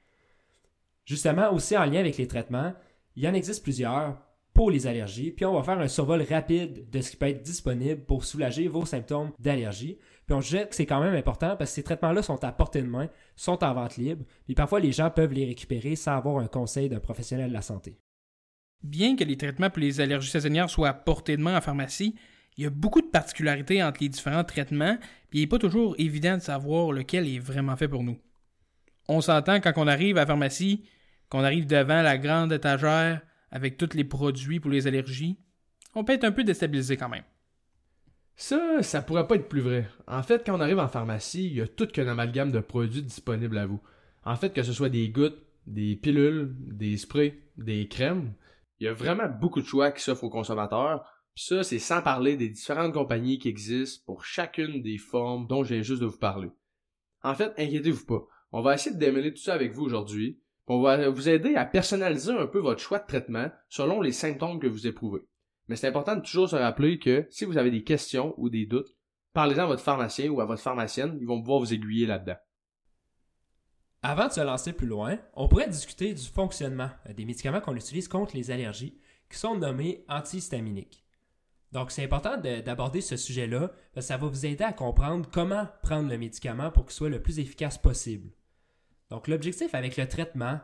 Justement, 1.05 1.51
aussi 1.51 1.75
en 1.75 1.85
lien 1.85 1.99
avec 1.99 2.17
les 2.17 2.27
traitements, 2.27 2.73
il 3.15 3.23
y 3.23 3.27
en 3.27 3.33
existe 3.33 3.63
plusieurs 3.63 4.17
les 4.67 4.87
allergies, 4.87 5.31
puis 5.31 5.45
on 5.45 5.53
va 5.53 5.63
faire 5.63 5.79
un 5.79 5.87
survol 5.87 6.21
rapide 6.23 6.89
de 6.89 7.01
ce 7.01 7.11
qui 7.11 7.17
peut 7.17 7.27
être 7.27 7.41
disponible 7.41 8.03
pour 8.03 8.25
soulager 8.25 8.67
vos 8.67 8.85
symptômes 8.85 9.31
d'allergie. 9.39 9.97
Puis 10.25 10.35
on 10.35 10.41
jette 10.41 10.69
que 10.69 10.75
c'est 10.75 10.85
quand 10.85 11.01
même 11.01 11.15
important 11.15 11.55
parce 11.55 11.71
que 11.71 11.75
ces 11.75 11.83
traitements-là 11.83 12.21
sont 12.21 12.43
à 12.43 12.51
portée 12.51 12.81
de 12.81 12.87
main, 12.87 13.09
sont 13.35 13.63
en 13.63 13.73
vente 13.73 13.95
libre, 13.97 14.25
puis 14.45 14.55
parfois 14.55 14.79
les 14.79 14.91
gens 14.91 15.09
peuvent 15.09 15.33
les 15.33 15.45
récupérer 15.45 15.95
sans 15.95 16.17
avoir 16.17 16.39
un 16.39 16.47
conseil 16.47 16.89
d'un 16.89 16.99
professionnel 16.99 17.49
de 17.49 17.53
la 17.53 17.61
santé. 17.61 17.99
Bien 18.83 19.15
que 19.15 19.23
les 19.23 19.37
traitements 19.37 19.69
pour 19.69 19.81
les 19.81 20.01
allergies 20.01 20.29
saisonnières 20.29 20.69
soient 20.69 20.89
à 20.89 20.93
portée 20.93 21.37
de 21.37 21.41
main 21.41 21.57
en 21.57 21.61
pharmacie, 21.61 22.15
il 22.57 22.63
y 22.63 22.67
a 22.67 22.69
beaucoup 22.69 23.01
de 23.01 23.07
particularités 23.07 23.81
entre 23.81 24.01
les 24.01 24.09
différents 24.09 24.43
traitements, 24.43 24.97
puis 25.29 25.39
il 25.39 25.41
n'est 25.43 25.47
pas 25.47 25.59
toujours 25.59 25.95
évident 25.97 26.35
de 26.35 26.41
savoir 26.41 26.91
lequel 26.91 27.27
est 27.27 27.39
vraiment 27.39 27.77
fait 27.77 27.87
pour 27.87 28.03
nous. 28.03 28.17
On 29.07 29.21
s'entend 29.21 29.59
quand 29.59 29.73
on 29.77 29.87
arrive 29.87 30.17
à 30.17 30.21
la 30.21 30.27
pharmacie, 30.27 30.83
qu'on 31.29 31.43
arrive 31.43 31.67
devant 31.67 32.01
la 32.01 32.17
grande 32.17 32.51
étagère 32.51 33.21
avec 33.51 33.77
tous 33.77 33.93
les 33.95 34.03
produits 34.03 34.59
pour 34.59 34.71
les 34.71 34.87
allergies, 34.87 35.37
on 35.95 36.03
peut 36.03 36.13
être 36.13 36.23
un 36.23 36.31
peu 36.31 36.43
déstabilisé 36.43 36.97
quand 36.97 37.09
même. 37.09 37.23
Ça, 38.35 38.81
ça 38.83 39.01
pourrait 39.01 39.27
pas 39.27 39.35
être 39.35 39.49
plus 39.49 39.61
vrai. 39.61 39.89
En 40.07 40.23
fait, 40.23 40.45
quand 40.45 40.55
on 40.55 40.61
arrive 40.61 40.79
en 40.79 40.87
pharmacie, 40.87 41.45
il 41.45 41.55
y 41.55 41.61
a 41.61 41.67
tout 41.67 41.87
qu'un 41.87 42.07
amalgame 42.07 42.51
de 42.51 42.61
produits 42.61 43.03
disponibles 43.03 43.57
à 43.57 43.65
vous. 43.65 43.81
En 44.23 44.35
fait, 44.35 44.53
que 44.53 44.63
ce 44.63 44.71
soit 44.71 44.89
des 44.89 45.09
gouttes, 45.09 45.43
des 45.67 45.95
pilules, 45.95 46.55
des 46.57 46.95
sprays, 46.97 47.37
des 47.57 47.87
crèmes, 47.87 48.33
il 48.79 48.85
y 48.85 48.87
a 48.87 48.93
vraiment 48.93 49.27
beaucoup 49.27 49.61
de 49.61 49.65
choix 49.65 49.91
qui 49.91 50.01
s'offrent 50.01 50.23
aux 50.23 50.29
consommateurs. 50.29 51.03
Puis 51.35 51.45
ça, 51.45 51.63
c'est 51.63 51.79
sans 51.79 52.01
parler 52.01 52.37
des 52.37 52.49
différentes 52.49 52.93
compagnies 52.93 53.39
qui 53.39 53.49
existent 53.49 54.03
pour 54.05 54.23
chacune 54.23 54.81
des 54.81 54.97
formes 54.97 55.47
dont 55.47 55.61
viens 55.61 55.81
juste 55.81 56.01
de 56.01 56.07
vous 56.07 56.17
parler. 56.17 56.49
En 57.23 57.35
fait, 57.35 57.51
inquiétez-vous 57.57 58.05
pas. 58.05 58.25
On 58.51 58.61
va 58.61 58.73
essayer 58.75 58.95
de 58.95 58.99
démêler 58.99 59.33
tout 59.33 59.41
ça 59.41 59.53
avec 59.53 59.73
vous 59.73 59.83
aujourd'hui. 59.83 60.39
On 60.71 60.81
va 60.81 61.09
vous 61.09 61.27
aider 61.27 61.55
à 61.55 61.65
personnaliser 61.65 62.31
un 62.31 62.45
peu 62.45 62.59
votre 62.59 62.79
choix 62.79 62.99
de 62.99 63.07
traitement 63.07 63.49
selon 63.69 64.01
les 64.01 64.11
symptômes 64.11 64.59
que 64.59 64.67
vous 64.67 64.85
éprouvez. 64.85 65.27
Mais 65.67 65.75
c'est 65.75 65.87
important 65.87 66.15
de 66.15 66.21
toujours 66.21 66.47
se 66.47 66.55
rappeler 66.55 66.99
que 66.99 67.25
si 67.31 67.43
vous 67.43 67.57
avez 67.57 67.71
des 67.71 67.83
questions 67.83 68.35
ou 68.37 68.49
des 68.49 68.67
doutes, 68.67 68.95
parlez-en 69.33 69.63
à 69.63 69.65
votre 69.65 69.81
pharmacien 69.81 70.29
ou 70.29 70.41
à 70.41 70.45
votre 70.45 70.61
pharmacienne, 70.61 71.17
ils 71.19 71.25
vont 71.25 71.39
pouvoir 71.39 71.59
vous 71.59 71.73
aiguiller 71.73 72.05
là-dedans. 72.05 72.37
Avant 74.03 74.27
de 74.27 74.31
se 74.31 74.41
lancer 74.41 74.71
plus 74.71 74.85
loin, 74.85 75.17
on 75.33 75.47
pourrait 75.47 75.67
discuter 75.67 76.13
du 76.13 76.23
fonctionnement 76.23 76.91
des 77.15 77.25
médicaments 77.25 77.61
qu'on 77.61 77.75
utilise 77.75 78.07
contre 78.07 78.35
les 78.35 78.51
allergies, 78.51 78.95
qui 79.27 79.39
sont 79.39 79.57
nommés 79.57 80.05
antihistaminiques. 80.07 81.03
Donc 81.71 81.89
c'est 81.89 82.03
important 82.03 82.37
d'aborder 82.37 83.01
ce 83.01 83.17
sujet-là, 83.17 83.71
ça 83.97 84.17
va 84.17 84.27
vous 84.27 84.45
aider 84.45 84.63
à 84.63 84.73
comprendre 84.73 85.27
comment 85.31 85.67
prendre 85.81 86.09
le 86.09 86.17
médicament 86.19 86.69
pour 86.69 86.85
qu'il 86.85 86.93
soit 86.93 87.09
le 87.09 87.23
plus 87.23 87.39
efficace 87.39 87.79
possible. 87.79 88.29
Donc 89.09 89.27
l'objectif 89.27 89.73
avec 89.73 89.97
le 89.97 90.07
traitement, 90.07 90.59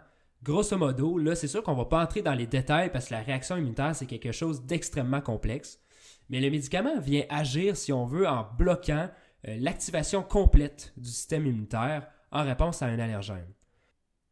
Grosso 0.45 0.77
modo, 0.77 1.17
là, 1.17 1.33
c'est 1.33 1.47
sûr 1.47 1.63
qu'on 1.63 1.73
va 1.73 1.85
pas 1.85 2.03
entrer 2.03 2.21
dans 2.21 2.35
les 2.35 2.45
détails 2.45 2.91
parce 2.91 3.07
que 3.07 3.15
la 3.15 3.21
réaction 3.21 3.57
immunitaire, 3.57 3.95
c'est 3.95 4.05
quelque 4.05 4.31
chose 4.31 4.63
d'extrêmement 4.63 5.21
complexe. 5.21 5.79
Mais 6.29 6.39
le 6.39 6.51
médicament 6.51 6.99
vient 6.99 7.23
agir, 7.29 7.75
si 7.75 7.91
on 7.91 8.05
veut, 8.05 8.27
en 8.27 8.47
bloquant 8.57 9.09
euh, 9.47 9.57
l'activation 9.59 10.21
complète 10.21 10.93
du 10.97 11.09
système 11.09 11.47
immunitaire 11.47 12.07
en 12.31 12.43
réponse 12.43 12.83
à 12.83 12.85
un 12.85 12.99
allergène. 12.99 13.47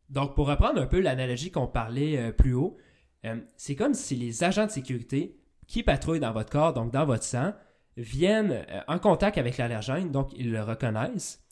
Donc, 0.09 0.35
pour 0.35 0.47
reprendre 0.47 0.79
un 0.79 0.85
peu 0.85 0.99
l'analogie 0.99 1.49
qu'on 1.49 1.67
parlait 1.67 2.17
euh, 2.17 2.31
plus 2.31 2.53
haut, 2.53 2.77
euh, 3.25 3.37
c'est 3.57 3.75
comme 3.75 3.95
si 3.95 4.15
les 4.15 4.43
agents 4.43 4.67
de 4.67 4.71
sécurité 4.71 5.39
qui 5.65 5.81
patrouillent 5.81 6.19
dans 6.19 6.33
votre 6.33 6.51
corps, 6.51 6.73
donc 6.73 6.91
dans 6.91 7.05
votre 7.05 7.23
sang, 7.23 7.53
viennent 7.97 8.65
en 8.87 8.99
contact 8.99 9.37
avec 9.37 9.57
l'allergène, 9.57 10.11
donc 10.11 10.31
ils 10.35 10.51
le 10.51 10.61
reconnaissent, 10.61 11.42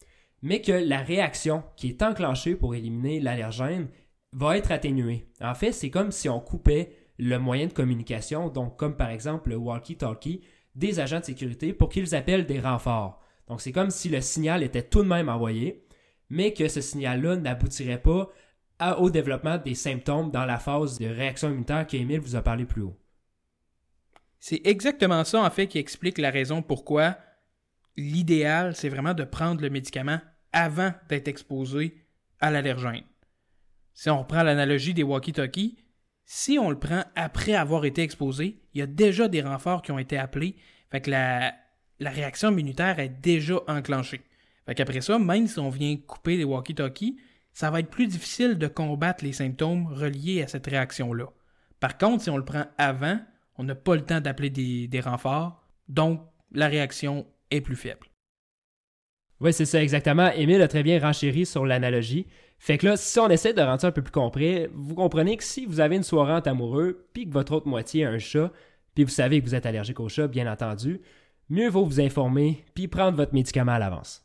mais 0.42 0.62
que 0.62 0.72
la 0.72 1.00
réaction 1.00 1.64
qui 1.76 1.90
est 1.90 2.02
enclenchée 2.02 2.56
pour 2.56 2.76
éliminer 2.76 3.20
l'allergène 3.20 3.88
va 4.34 4.58
être 4.58 4.72
atténué. 4.72 5.28
En 5.42 5.56
fait, 5.56 5.72
c'est 5.72 5.90
comme 5.90 6.12
si 6.12 6.30
on 6.30 6.40
coupait 6.40 6.94
le 7.18 7.38
moyen 7.38 7.68
de 7.68 7.74
communication, 7.74 8.50
donc 8.50 8.78
comme 8.78 8.98
par 8.98 9.10
exemple 9.10 9.50
le 9.50 9.58
walkie-talkie, 9.58 10.42
des 10.76 11.00
agents 11.00 11.20
de 11.20 11.26
sécurité 11.26 11.74
pour 11.74 11.90
qu'ils 11.90 12.16
appellent 12.16 12.46
des 12.46 12.60
renforts. 12.60 13.22
Donc 13.48 13.62
c'est 13.62 13.74
comme 13.74 13.92
si 13.92 14.10
le 14.10 14.22
signal 14.22 14.64
était 14.64 14.84
tout 14.84 15.04
de 15.04 15.08
même 15.08 15.30
envoyé, 15.30 15.86
mais 16.30 16.54
que 16.54 16.68
ce 16.68 16.82
signal-là 16.82 17.36
n'aboutirait 17.36 18.02
pas 18.02 18.30
au 18.98 19.10
développement 19.10 19.58
des 19.58 19.76
symptômes 19.76 20.32
dans 20.32 20.46
la 20.46 20.58
phase 20.58 20.98
de 20.98 21.06
réaction 21.06 21.50
immunitaire 21.50 21.86
qu'Émile 21.86 22.22
vous 22.22 22.36
a 22.36 22.42
parlé 22.42 22.66
plus 22.66 22.82
haut. 22.82 22.98
C'est 24.40 24.62
exactement 24.64 25.24
ça, 25.24 25.44
en 25.44 25.50
fait, 25.52 25.68
qui 25.68 25.78
explique 25.78 26.18
la 26.18 26.32
raison 26.32 26.64
pourquoi 26.64 27.18
l'idéal, 27.96 28.76
c'est 28.76 28.90
vraiment 28.90 29.14
de 29.14 29.24
prendre 29.24 29.62
le 29.62 29.70
médicament 29.70 30.20
avant 30.54 30.94
d'être 31.10 31.28
exposé 31.28 31.98
à 32.40 32.52
l'allergène. 32.52 33.04
Si 33.94 34.10
on 34.10 34.20
reprend 34.20 34.44
l'analogie 34.44 34.94
des 34.94 35.04
walkie-talkies, 35.04 35.78
si 36.26 36.58
on 36.58 36.70
le 36.70 36.80
prend 36.80 37.04
après 37.16 37.56
avoir 37.56 37.86
été 37.86 38.02
exposé, 38.02 38.62
il 38.74 38.80
y 38.80 38.82
a 38.82 38.88
déjà 38.88 39.28
des 39.28 39.42
renforts 39.42 39.82
qui 39.82 39.92
ont 39.92 40.00
été 40.00 40.18
appelés, 40.18 40.56
fait 40.90 41.02
que 41.02 41.12
la, 41.12 41.54
la 42.00 42.10
réaction 42.10 42.52
immunitaire 42.52 43.00
est 43.00 43.22
déjà 43.22 43.56
enclenchée. 43.68 44.22
Fait 44.66 44.76
qu'après 44.76 45.02
ça, 45.02 45.20
même 45.20 45.48
si 45.48 45.60
on 45.60 45.70
vient 45.70 45.98
couper 45.98 46.38
les 46.38 46.44
walkie-talkies, 46.44 47.18
ça 47.54 47.70
va 47.70 47.80
être 47.80 47.90
plus 47.90 48.08
difficile 48.08 48.58
de 48.58 48.68
combattre 48.68 49.24
les 49.24 49.34
symptômes 49.34 49.88
reliés 49.88 50.42
à 50.42 50.48
cette 50.48 50.68
réaction-là. 50.68 51.28
Par 51.80 51.98
contre, 51.98 52.24
si 52.24 52.30
on 52.30 52.38
le 52.38 52.46
prend 52.46 52.66
avant, 52.78 53.20
on 53.58 53.64
n'a 53.64 53.76
pas 53.76 53.96
le 53.96 54.06
temps 54.06 54.22
d'appeler 54.22 54.50
des, 54.50 55.02
renforts, 55.02 55.62
donc 55.90 56.22
la 56.52 56.68
réaction 56.68 57.28
est 57.50 57.62
plus 57.62 57.76
faible. 57.76 58.08
Oui, 59.42 59.54
c'est 59.54 59.66
ça 59.66 59.82
exactement. 59.82 60.32
Émile 60.34 60.62
a 60.62 60.68
très 60.68 60.84
bien 60.84 61.00
renchéri 61.00 61.48
sur 61.48 61.66
l'analogie. 61.66 62.28
Fait 62.60 62.78
que 62.78 62.86
là, 62.86 62.96
si 62.96 63.20
on 63.20 63.28
essaie 63.28 63.54
de 63.54 63.62
rendre 63.62 63.82
ça 63.82 63.88
un 63.88 63.92
peu 63.92 64.04
plus 64.04 64.12
compris, 64.12 64.68
vous 64.72 64.94
comprenez 64.94 65.36
que 65.36 65.44
si 65.44 65.66
vous 65.66 65.80
avez 65.80 65.96
une 65.96 66.04
soirée 66.04 66.34
entre 66.34 66.50
amoureux, 66.50 67.08
puis 67.12 67.26
que 67.26 67.34
votre 67.34 67.54
autre 67.54 67.68
moitié 67.68 68.06
a 68.06 68.12
un 68.12 68.20
chat, 68.20 68.52
puis 68.94 69.04
vous 69.04 69.10
savez 69.10 69.42
que 69.42 69.46
vous 69.46 69.56
êtes 69.56 69.66
allergique 69.66 70.00
au 70.00 70.10
chat, 70.10 70.28
bien 70.28 70.52
entendu, 70.52 71.02
mieux 71.50 71.70
vaut 71.70 71.84
vous 71.84 72.00
informer, 72.00 72.64
puis 72.76 72.88
prendre 72.88 73.18
votre 73.18 73.34
médicament 73.34 73.72
à 73.72 73.80
l'avance. 73.80 74.24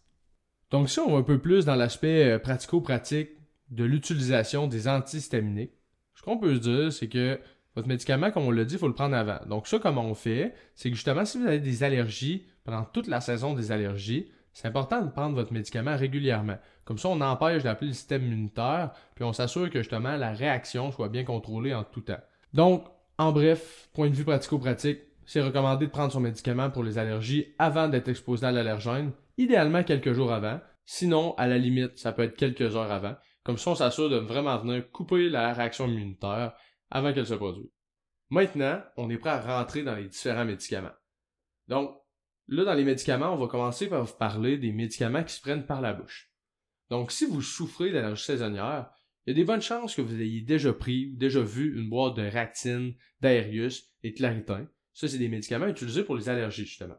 Donc 0.70 0.90
si 0.90 1.00
on 1.00 1.11
va 1.11 1.18
un 1.18 1.23
peu 1.23 1.38
plus 1.38 1.64
dans 1.64 1.76
l'aspect 1.76 2.32
euh, 2.32 2.38
pratico-pratique 2.38 3.30
de 3.70 3.85
l'utilisation 3.85 4.66
des 4.66 4.87
antihistaminiques, 4.87 5.73
ce 6.14 6.20
qu'on 6.23 6.37
peut 6.37 6.56
se 6.56 6.61
dire, 6.61 6.92
c'est 6.92 7.08
que 7.08 7.40
votre 7.75 7.88
médicament, 7.88 8.30
comme 8.30 8.44
on 8.44 8.50
l'a 8.50 8.64
dit, 8.64 8.75
il 8.75 8.78
faut 8.78 8.88
le 8.88 8.94
prendre 8.94 9.16
avant. 9.16 9.38
Donc 9.49 9.66
ça, 9.66 9.78
comment 9.78 10.04
on 10.04 10.14
fait, 10.14 10.54
c'est 10.75 10.90
que 10.90 10.94
justement, 10.96 11.25
si 11.25 11.38
vous 11.38 11.46
avez 11.46 11.61
des 11.61 11.85
allergies 11.85 12.44
pendant 12.64 12.85
toute 12.85 13.06
la 13.06 13.23
saison 13.23 13.54
des 13.54 13.73
allergies, 13.73 14.30
c'est 14.56 14.68
important 14.68 15.02
de 15.02 15.10
prendre 15.10 15.34
votre 15.34 15.52
médicament 15.52 15.98
régulièrement. 15.98 16.56
Comme 16.86 16.96
ça, 16.96 17.10
on 17.10 17.20
empêche 17.20 17.62
d'appeler 17.62 17.88
le 17.88 17.92
système 17.92 18.25
immunitaire, 18.25 18.92
puis 19.14 19.22
on 19.22 19.34
s'assure 19.34 19.68
que 19.68 19.80
justement 19.80 20.16
la 20.16 20.32
réaction 20.32 20.90
soit 20.90 21.10
bien 21.10 21.25
contrôlée 21.25 21.75
en 21.75 21.84
tout 21.84 22.00
temps. 22.00 22.22
Donc, 22.54 22.86
en 23.18 23.32
bref, 23.32 23.90
point 23.92 24.08
de 24.08 24.14
vue 24.14 24.25
pratico-pratique, 24.25 25.00
c'est 25.26 25.42
recommandé 25.42 25.84
de 25.84 25.90
prendre 25.90 26.10
son 26.10 26.20
médicament 26.20 26.70
pour 26.70 26.84
les 26.84 26.96
allergies 26.96 27.54
avant 27.58 27.88
d'être 27.88 28.08
exposé 28.08 28.46
à 28.46 28.50
l'allergène, 28.50 29.12
idéalement 29.36 29.82
quelques 29.82 30.14
jours 30.14 30.32
avant. 30.32 30.58
Sinon, 30.86 31.34
à 31.36 31.46
la 31.48 31.58
limite, 31.58 31.98
ça 31.98 32.12
peut 32.12 32.22
être 32.22 32.36
quelques 32.36 32.76
heures 32.76 32.90
avant. 32.90 33.14
Comme 33.44 33.58
ça, 33.58 33.72
on 33.72 33.75
s'assure 33.75 34.08
de 34.08 34.16
vraiment 34.16 34.56
venir 34.56 34.90
couper 34.90 35.28
la 35.28 35.52
réaction 35.52 35.86
immunitaire 35.86 36.54
avant 36.90 37.12
qu'elle 37.12 37.26
se 37.26 37.34
produise. 37.34 37.68
Maintenant, 38.30 38.80
on 38.96 39.10
est 39.10 39.18
prêt 39.18 39.28
à 39.28 39.58
rentrer 39.58 39.82
dans 39.82 39.96
les 39.96 40.08
différents 40.08 40.46
médicaments. 40.46 40.96
Donc, 41.68 41.94
là, 42.48 42.64
dans 42.64 42.74
les 42.74 42.84
médicaments, 42.84 43.32
on 43.32 43.36
va 43.36 43.48
commencer 43.48 43.88
par 43.88 44.04
vous 44.04 44.16
parler 44.16 44.58
des 44.58 44.72
médicaments 44.72 45.24
qui 45.24 45.34
se 45.34 45.40
prennent 45.40 45.66
par 45.66 45.80
la 45.80 45.92
bouche. 45.92 46.30
Donc, 46.90 47.10
si 47.10 47.26
vous 47.26 47.42
souffrez 47.42 47.90
d'allergie 47.90 48.24
saisonnière, 48.24 48.90
il 49.26 49.30
y 49.30 49.32
a 49.32 49.34
des 49.34 49.44
bonnes 49.44 49.62
chances 49.62 49.96
que 49.96 50.02
vous 50.02 50.20
ayez 50.20 50.40
déjà 50.40 50.72
pris 50.72 51.10
ou 51.12 51.16
déjà 51.16 51.40
vu 51.40 51.76
une 51.76 51.88
boîte 51.88 52.16
de 52.16 52.28
Ractine, 52.28 52.94
d'Aerius 53.20 53.92
et 54.04 54.10
de 54.10 54.16
Claritin. 54.16 54.68
Ça, 54.94 55.08
c'est 55.08 55.18
des 55.18 55.28
médicaments 55.28 55.66
utilisés 55.66 56.04
pour 56.04 56.16
les 56.16 56.28
allergies, 56.28 56.64
justement. 56.64 56.94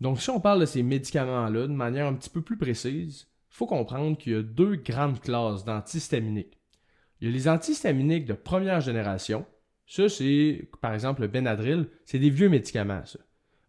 Donc, 0.00 0.20
si 0.20 0.30
on 0.30 0.40
parle 0.40 0.60
de 0.60 0.66
ces 0.66 0.82
médicaments-là 0.82 1.68
de 1.68 1.72
manière 1.72 2.06
un 2.06 2.14
petit 2.14 2.28
peu 2.28 2.42
plus 2.42 2.58
précise, 2.58 3.28
il 3.50 3.56
faut 3.56 3.66
comprendre 3.66 4.18
qu'il 4.18 4.32
y 4.32 4.36
a 4.36 4.42
deux 4.42 4.76
grandes 4.76 5.20
classes 5.20 5.64
d'antihistaminiques. 5.64 6.60
Il 7.20 7.28
y 7.28 7.30
a 7.30 7.34
les 7.34 7.48
antihistaminiques 7.48 8.26
de 8.26 8.34
première 8.34 8.80
génération. 8.80 9.46
Ça, 9.86 10.08
c'est, 10.08 10.68
par 10.80 10.92
exemple, 10.92 11.22
le 11.22 11.28
Benadryl, 11.28 11.88
c'est 12.04 12.18
des 12.18 12.30
vieux 12.30 12.48
médicaments, 12.48 13.04
ça. 13.04 13.20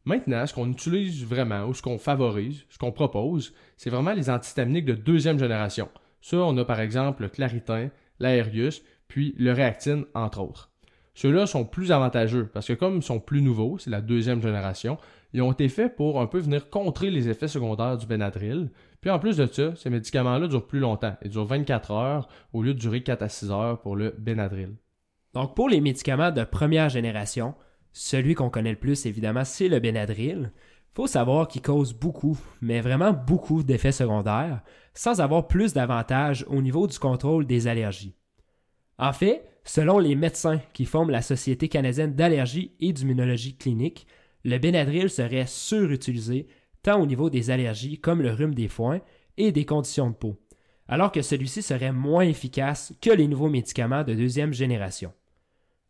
Maintenant, 0.06 0.46
ce 0.46 0.54
qu'on 0.54 0.70
utilise 0.70 1.26
vraiment, 1.26 1.66
ou 1.66 1.74
ce 1.74 1.82
qu'on 1.82 1.98
favorise, 1.98 2.66
ce 2.70 2.78
qu'on 2.78 2.92
propose, 2.92 3.54
c'est 3.78 3.90
vraiment 3.90 4.14
les 4.14 4.30
antihistaminiques 4.30 4.86
de 4.86 4.94
deuxième 4.94 5.40
génération. 5.40 5.90
Ça, 6.22 6.38
on 6.38 6.58
a 6.58 6.66
par 6.66 6.82
exemple 6.82 7.24
le 7.24 7.30
Claritin, 7.30 7.90
l'Aerius, 8.20 8.84
puis 9.08 9.34
le 9.38 9.54
Réactine, 9.54 10.06
entre 10.14 10.42
autres. 10.42 10.72
Ceux-là 11.16 11.46
sont 11.46 11.64
plus 11.64 11.92
avantageux 11.92 12.50
parce 12.52 12.68
que 12.68 12.74
comme 12.74 12.98
ils 12.98 13.04
sont 13.04 13.20
plus 13.20 13.42
nouveaux, 13.42 13.78
c'est 13.78 13.92
la 13.92 14.02
deuxième 14.02 14.42
génération, 14.42 14.98
ils 15.34 15.42
ont 15.42 15.52
été 15.52 15.70
faits 15.70 15.96
pour 15.96 16.20
un 16.20 16.28
peu 16.28 16.40
venir 16.40 16.70
contrer 16.70 17.12
les 17.12 17.30
effets 17.30 17.48
secondaires 17.48 17.98
du 17.98 18.08
Benadryl. 18.08 18.72
Puis 19.00 19.12
en 19.12 19.20
plus 19.20 19.38
de 19.38 19.46
ça, 19.46 19.76
ces 19.76 19.90
médicaments-là 19.90 20.48
durent 20.48 20.66
plus 20.66 20.80
longtemps. 20.80 21.16
Ils 21.24 21.30
durent 21.30 21.46
24 21.46 21.92
heures 21.92 22.28
au 22.52 22.64
lieu 22.64 22.74
de 22.74 22.80
durer 22.80 23.04
4 23.04 23.22
à 23.22 23.30
6 23.30 23.52
heures 23.52 23.82
pour 23.82 23.96
le 23.96 24.16
Benadryl. 24.18 24.76
Donc 25.34 25.56
pour 25.56 25.70
les 25.70 25.82
médicaments 25.82 26.32
de 26.32 26.44
première 26.44 26.90
génération, 26.90 27.54
celui 27.94 28.34
qu'on 28.34 28.50
connaît 28.50 28.72
le 28.72 28.78
plus 28.78 29.06
évidemment, 29.06 29.46
c'est 29.46 29.68
le 29.68 29.80
Benadryl. 29.80 30.52
Faut 30.96 31.08
savoir 31.08 31.48
qu'il 31.48 31.62
cause 31.62 31.94
beaucoup, 31.94 32.38
mais 32.62 32.82
vraiment 32.82 33.14
beaucoup 33.14 33.64
d'effets 33.64 33.92
secondaires, 33.92 34.62
sans 34.94 35.22
avoir 35.22 35.48
plus 35.48 35.74
d'avantages 35.74 36.46
au 36.50 36.62
niveau 36.62 36.88
du 36.88 37.00
contrôle 37.00 37.46
des 37.46 37.68
allergies. 37.68 38.16
En 39.00 39.14
fait, 39.14 39.48
selon 39.64 39.98
les 40.00 40.16
médecins 40.16 40.60
qui 40.74 40.86
forment 40.86 41.12
la 41.12 41.22
Société 41.22 41.70
canadienne 41.70 42.14
d'allergie 42.14 42.74
et 42.80 42.94
d'immunologie 42.94 43.56
clinique, 43.56 44.08
le 44.44 44.58
Benadryl 44.58 45.10
serait 45.10 45.48
surutilisé 45.48 46.48
tant 46.84 47.02
au 47.02 47.06
niveau 47.06 47.30
des 47.30 47.50
allergies 47.50 48.00
comme 48.00 48.22
le 48.22 48.32
rhume 48.32 48.54
des 48.54 48.68
foins 48.68 49.02
et 49.38 49.52
des 49.52 49.66
conditions 49.66 50.10
de 50.10 50.16
peau, 50.16 50.40
alors 50.88 51.12
que 51.12 51.22
celui-ci 51.22 51.62
serait 51.62 51.94
moins 51.94 52.24
efficace 52.24 52.94
que 53.02 53.10
les 53.10 53.28
nouveaux 53.28 53.50
médicaments 53.50 54.04
de 54.04 54.14
deuxième 54.14 54.54
génération. 54.54 55.14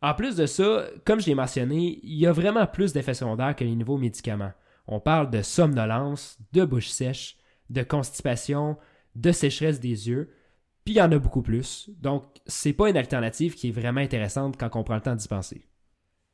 En 0.04 0.12
plus 0.12 0.36
de 0.36 0.44
ça, 0.44 0.84
comme 1.06 1.18
je 1.18 1.24
l'ai 1.24 1.34
mentionné, 1.34 1.98
il 2.02 2.18
y 2.18 2.26
a 2.26 2.32
vraiment 2.32 2.66
plus 2.66 2.92
d'effets 2.92 3.14
secondaires 3.14 3.56
que 3.56 3.64
les 3.64 3.74
nouveaux 3.74 3.96
médicaments. 3.96 4.52
On 4.86 5.00
parle 5.00 5.30
de 5.30 5.40
somnolence, 5.40 6.36
de 6.52 6.62
bouche 6.66 6.88
sèche, 6.88 7.38
de 7.70 7.82
constipation, 7.82 8.76
de 9.14 9.32
sécheresse 9.32 9.80
des 9.80 10.10
yeux, 10.10 10.30
puis 10.84 10.92
il 10.92 10.96
y 10.98 11.00
en 11.00 11.10
a 11.10 11.18
beaucoup 11.18 11.40
plus. 11.40 11.88
Donc, 12.02 12.26
c'est 12.44 12.74
pas 12.74 12.90
une 12.90 12.98
alternative 12.98 13.54
qui 13.54 13.68
est 13.68 13.72
vraiment 13.72 14.02
intéressante 14.02 14.58
quand 14.58 14.68
on 14.76 14.84
prend 14.84 14.96
le 14.96 15.00
temps 15.00 15.14
d'y 15.14 15.26
penser. 15.26 15.66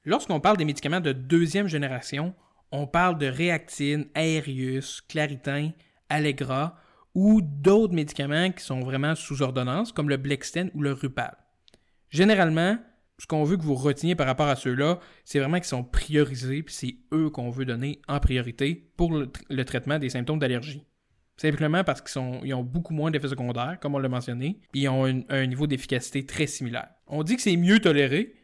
Lorsqu'on 0.05 0.41
parle 0.41 0.57
des 0.57 0.65
médicaments 0.65 0.99
de 0.99 1.13
deuxième 1.13 1.69
génération, 1.69 2.35
on 2.73 2.89
parle 2.89 3.19
de 3.19 3.27
Réactine, 3.27 4.07
Aerius, 4.17 5.01
Claritin, 5.03 5.71
Allegra 6.09 6.75
ou 7.15 7.41
d'autres 7.41 7.95
médicaments 7.95 8.51
qui 8.51 8.65
sont 8.65 8.81
vraiment 8.81 9.15
sous 9.15 9.43
ordonnance, 9.43 9.93
comme 9.93 10.09
le 10.09 10.17
Blexten 10.17 10.73
ou 10.75 10.83
le 10.83 10.93
Rupal. 10.93 11.37
Généralement, 12.09 12.77
ce 13.21 13.27
qu'on 13.27 13.45
veut 13.45 13.59
que 13.59 13.63
vous 13.63 13.75
reteniez 13.75 14.15
par 14.15 14.27
rapport 14.27 14.49
à 14.49 14.57
ceux-là, 14.57 14.99
c'est 15.27 15.39
vraiment 15.39 15.59
qu'ils 15.59 15.67
sont 15.67 15.85
priorisés, 15.85 16.63
puis 16.63 16.75
c'est 16.75 16.97
eux 17.13 17.29
qu'on 17.29 17.51
veut 17.51 17.67
donner 17.67 18.01
en 18.09 18.19
priorité 18.19 18.91
pour 18.97 19.13
le, 19.13 19.65
traitement 19.65 19.99
des 19.99 20.09
symptômes 20.09 20.39
d'allergie. 20.39 20.87
Simplement 21.37 21.85
parce 21.85 22.01
qu'ils 22.01 22.55
ont 22.55 22.65
beaucoup 22.65 22.95
moins 22.95 23.11
d'effets 23.11 23.29
secondaires, 23.29 23.79
comme 23.81 23.95
on 23.95 23.99
l'a 23.99 24.09
mentionné, 24.09 24.61
puis 24.73 24.83
ils 24.83 24.89
ont 24.89 25.05
un 25.29 25.47
niveau 25.47 25.67
d'efficacité 25.67 26.25
très 26.25 26.47
similaire. 26.47 26.89
On 27.07 27.23
dit 27.23 27.37
que 27.37 27.43
c'est 27.43 27.57
mieux 27.57 27.79
toléré, 27.81 28.35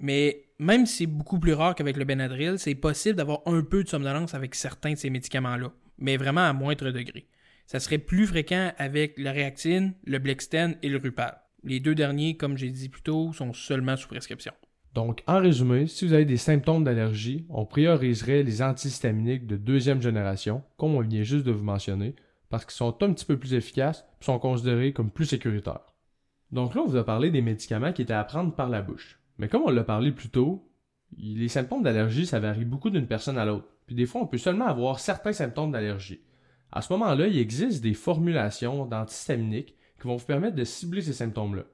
mais 0.00 0.48
même 0.58 0.86
si 0.86 0.98
c'est 0.98 1.06
beaucoup 1.06 1.38
plus 1.38 1.52
rare 1.52 1.76
qu'avec 1.76 1.96
le 1.96 2.04
Benadryl, 2.04 2.58
c'est 2.58 2.74
possible 2.74 3.16
d'avoir 3.16 3.42
un 3.46 3.62
peu 3.62 3.84
de 3.84 3.88
somnolence 3.88 4.34
avec 4.34 4.56
certains 4.56 4.92
de 4.92 4.98
ces 4.98 5.10
médicaments-là, 5.10 5.72
mais 5.98 6.16
vraiment 6.16 6.48
à 6.48 6.52
moindre 6.52 6.90
degré. 6.90 7.28
Ça 7.66 7.78
serait 7.78 7.98
plus 7.98 8.26
fréquent 8.26 8.72
avec 8.76 9.14
la 9.18 9.30
réactine, 9.30 9.94
le 10.04 10.18
Blexten 10.18 10.76
et 10.82 10.88
le 10.88 10.98
Rupal. 10.98 11.45
Les 11.66 11.80
deux 11.80 11.96
derniers, 11.96 12.36
comme 12.36 12.56
j'ai 12.56 12.70
dit 12.70 12.88
plus 12.88 13.02
tôt, 13.02 13.32
sont 13.32 13.52
seulement 13.52 13.96
sous 13.96 14.06
prescription. 14.06 14.52
Donc, 14.94 15.24
en 15.26 15.40
résumé, 15.40 15.88
si 15.88 16.06
vous 16.06 16.12
avez 16.12 16.24
des 16.24 16.36
symptômes 16.36 16.84
d'allergie, 16.84 17.44
on 17.48 17.66
prioriserait 17.66 18.44
les 18.44 18.62
antihistaminiques 18.62 19.48
de 19.48 19.56
deuxième 19.56 20.00
génération, 20.00 20.62
comme 20.76 20.94
on 20.94 21.00
vient 21.00 21.24
juste 21.24 21.44
de 21.44 21.50
vous 21.50 21.64
mentionner, 21.64 22.14
parce 22.50 22.64
qu'ils 22.64 22.76
sont 22.76 23.02
un 23.02 23.12
petit 23.12 23.24
peu 23.24 23.36
plus 23.36 23.54
efficaces 23.54 24.06
et 24.22 24.24
sont 24.24 24.38
considérés 24.38 24.92
comme 24.92 25.10
plus 25.10 25.26
sécuritaires. 25.26 25.92
Donc 26.52 26.76
là, 26.76 26.82
on 26.82 26.86
vous 26.86 26.96
a 26.96 27.04
parlé 27.04 27.30
des 27.30 27.42
médicaments 27.42 27.92
qui 27.92 28.02
étaient 28.02 28.12
à 28.14 28.22
prendre 28.22 28.54
par 28.54 28.68
la 28.68 28.80
bouche. 28.80 29.18
Mais 29.38 29.48
comme 29.48 29.62
on 29.66 29.70
l'a 29.70 29.82
parlé 29.82 30.12
plus 30.12 30.28
tôt, 30.28 30.70
les 31.18 31.48
symptômes 31.48 31.82
d'allergie, 31.82 32.26
ça 32.26 32.38
varie 32.38 32.64
beaucoup 32.64 32.90
d'une 32.90 33.08
personne 33.08 33.38
à 33.38 33.44
l'autre. 33.44 33.66
Puis 33.86 33.96
des 33.96 34.06
fois, 34.06 34.20
on 34.20 34.28
peut 34.28 34.38
seulement 34.38 34.66
avoir 34.66 35.00
certains 35.00 35.32
symptômes 35.32 35.72
d'allergie. 35.72 36.20
À 36.70 36.80
ce 36.80 36.92
moment-là, 36.92 37.26
il 37.26 37.38
existe 37.38 37.82
des 37.82 37.94
formulations 37.94 38.86
d'antihistaminiques 38.86 39.74
qui 40.00 40.06
vont 40.06 40.16
vous 40.16 40.26
permettre 40.26 40.56
de 40.56 40.64
cibler 40.64 41.02
ces 41.02 41.12
symptômes-là. 41.12 41.64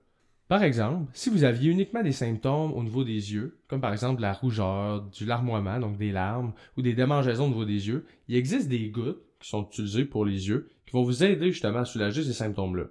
Par 0.48 0.62
exemple, 0.64 1.10
si 1.14 1.30
vous 1.30 1.44
aviez 1.44 1.70
uniquement 1.70 2.02
des 2.02 2.12
symptômes 2.12 2.72
au 2.74 2.82
niveau 2.82 3.04
des 3.04 3.32
yeux, 3.32 3.58
comme 3.68 3.80
par 3.80 3.92
exemple 3.92 4.20
la 4.20 4.34
rougeur, 4.34 5.02
du 5.02 5.24
larmoiement, 5.24 5.80
donc 5.80 5.96
des 5.96 6.12
larmes, 6.12 6.52
ou 6.76 6.82
des 6.82 6.92
démangeaisons 6.92 7.46
au 7.46 7.48
niveau 7.48 7.64
des 7.64 7.88
yeux, 7.88 8.04
il 8.28 8.36
existe 8.36 8.68
des 8.68 8.90
gouttes 8.90 9.22
qui 9.40 9.48
sont 9.48 9.64
utilisées 9.64 10.04
pour 10.04 10.24
les 10.24 10.48
yeux 10.48 10.68
qui 10.84 10.92
vont 10.92 11.04
vous 11.04 11.24
aider 11.24 11.52
justement 11.52 11.78
à 11.78 11.84
soulager 11.84 12.22
ces 12.22 12.34
symptômes-là. 12.34 12.84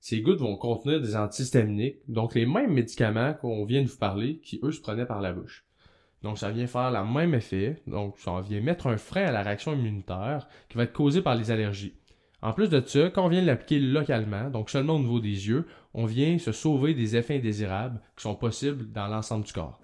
Ces 0.00 0.20
gouttes 0.20 0.40
vont 0.40 0.56
contenir 0.56 1.00
des 1.00 1.16
antihistaminiques, 1.16 1.98
donc 2.08 2.34
les 2.34 2.46
mêmes 2.46 2.72
médicaments 2.72 3.34
qu'on 3.34 3.64
vient 3.64 3.82
de 3.82 3.88
vous 3.88 3.98
parler, 3.98 4.38
qui 4.38 4.58
eux 4.62 4.72
se 4.72 4.80
prenaient 4.80 5.06
par 5.06 5.20
la 5.20 5.32
bouche. 5.32 5.64
Donc 6.22 6.38
ça 6.38 6.50
vient 6.50 6.66
faire 6.66 6.90
le 6.90 7.04
même 7.04 7.34
effet, 7.34 7.82
donc 7.86 8.18
ça 8.18 8.40
vient 8.40 8.60
mettre 8.60 8.88
un 8.88 8.96
frein 8.96 9.26
à 9.26 9.32
la 9.32 9.42
réaction 9.42 9.74
immunitaire 9.74 10.48
qui 10.68 10.76
va 10.76 10.84
être 10.84 10.92
causée 10.92 11.22
par 11.22 11.36
les 11.36 11.52
allergies. 11.52 11.94
En 12.46 12.52
plus 12.52 12.68
de 12.68 12.80
ça, 12.86 13.10
quand 13.10 13.24
on 13.24 13.28
vient 13.28 13.42
l'appliquer 13.42 13.80
localement, 13.80 14.50
donc 14.50 14.70
seulement 14.70 14.94
au 14.94 15.00
niveau 15.00 15.18
des 15.18 15.48
yeux, 15.48 15.66
on 15.94 16.06
vient 16.06 16.38
se 16.38 16.52
sauver 16.52 16.94
des 16.94 17.16
effets 17.16 17.38
indésirables 17.38 18.00
qui 18.16 18.22
sont 18.22 18.36
possibles 18.36 18.92
dans 18.92 19.08
l'ensemble 19.08 19.44
du 19.44 19.52
corps. 19.52 19.80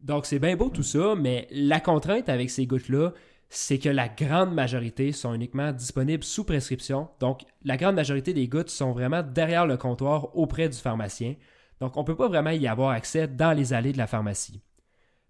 Donc 0.00 0.24
c'est 0.24 0.38
bien 0.38 0.56
beau 0.56 0.70
tout 0.70 0.82
ça, 0.82 1.14
mais 1.18 1.48
la 1.50 1.78
contrainte 1.78 2.30
avec 2.30 2.48
ces 2.48 2.64
gouttes-là, 2.64 3.12
c'est 3.50 3.78
que 3.78 3.90
la 3.90 4.08
grande 4.08 4.54
majorité 4.54 5.12
sont 5.12 5.34
uniquement 5.34 5.70
disponibles 5.70 6.24
sous 6.24 6.44
prescription. 6.44 7.10
Donc 7.20 7.42
la 7.62 7.76
grande 7.76 7.96
majorité 7.96 8.32
des 8.32 8.48
gouttes 8.48 8.70
sont 8.70 8.92
vraiment 8.92 9.22
derrière 9.22 9.66
le 9.66 9.76
comptoir 9.76 10.34
auprès 10.34 10.70
du 10.70 10.78
pharmacien. 10.78 11.34
Donc 11.78 11.98
on 11.98 12.00
ne 12.00 12.06
peut 12.06 12.16
pas 12.16 12.28
vraiment 12.28 12.48
y 12.48 12.68
avoir 12.68 12.88
accès 12.88 13.28
dans 13.28 13.52
les 13.52 13.74
allées 13.74 13.92
de 13.92 13.98
la 13.98 14.06
pharmacie. 14.06 14.62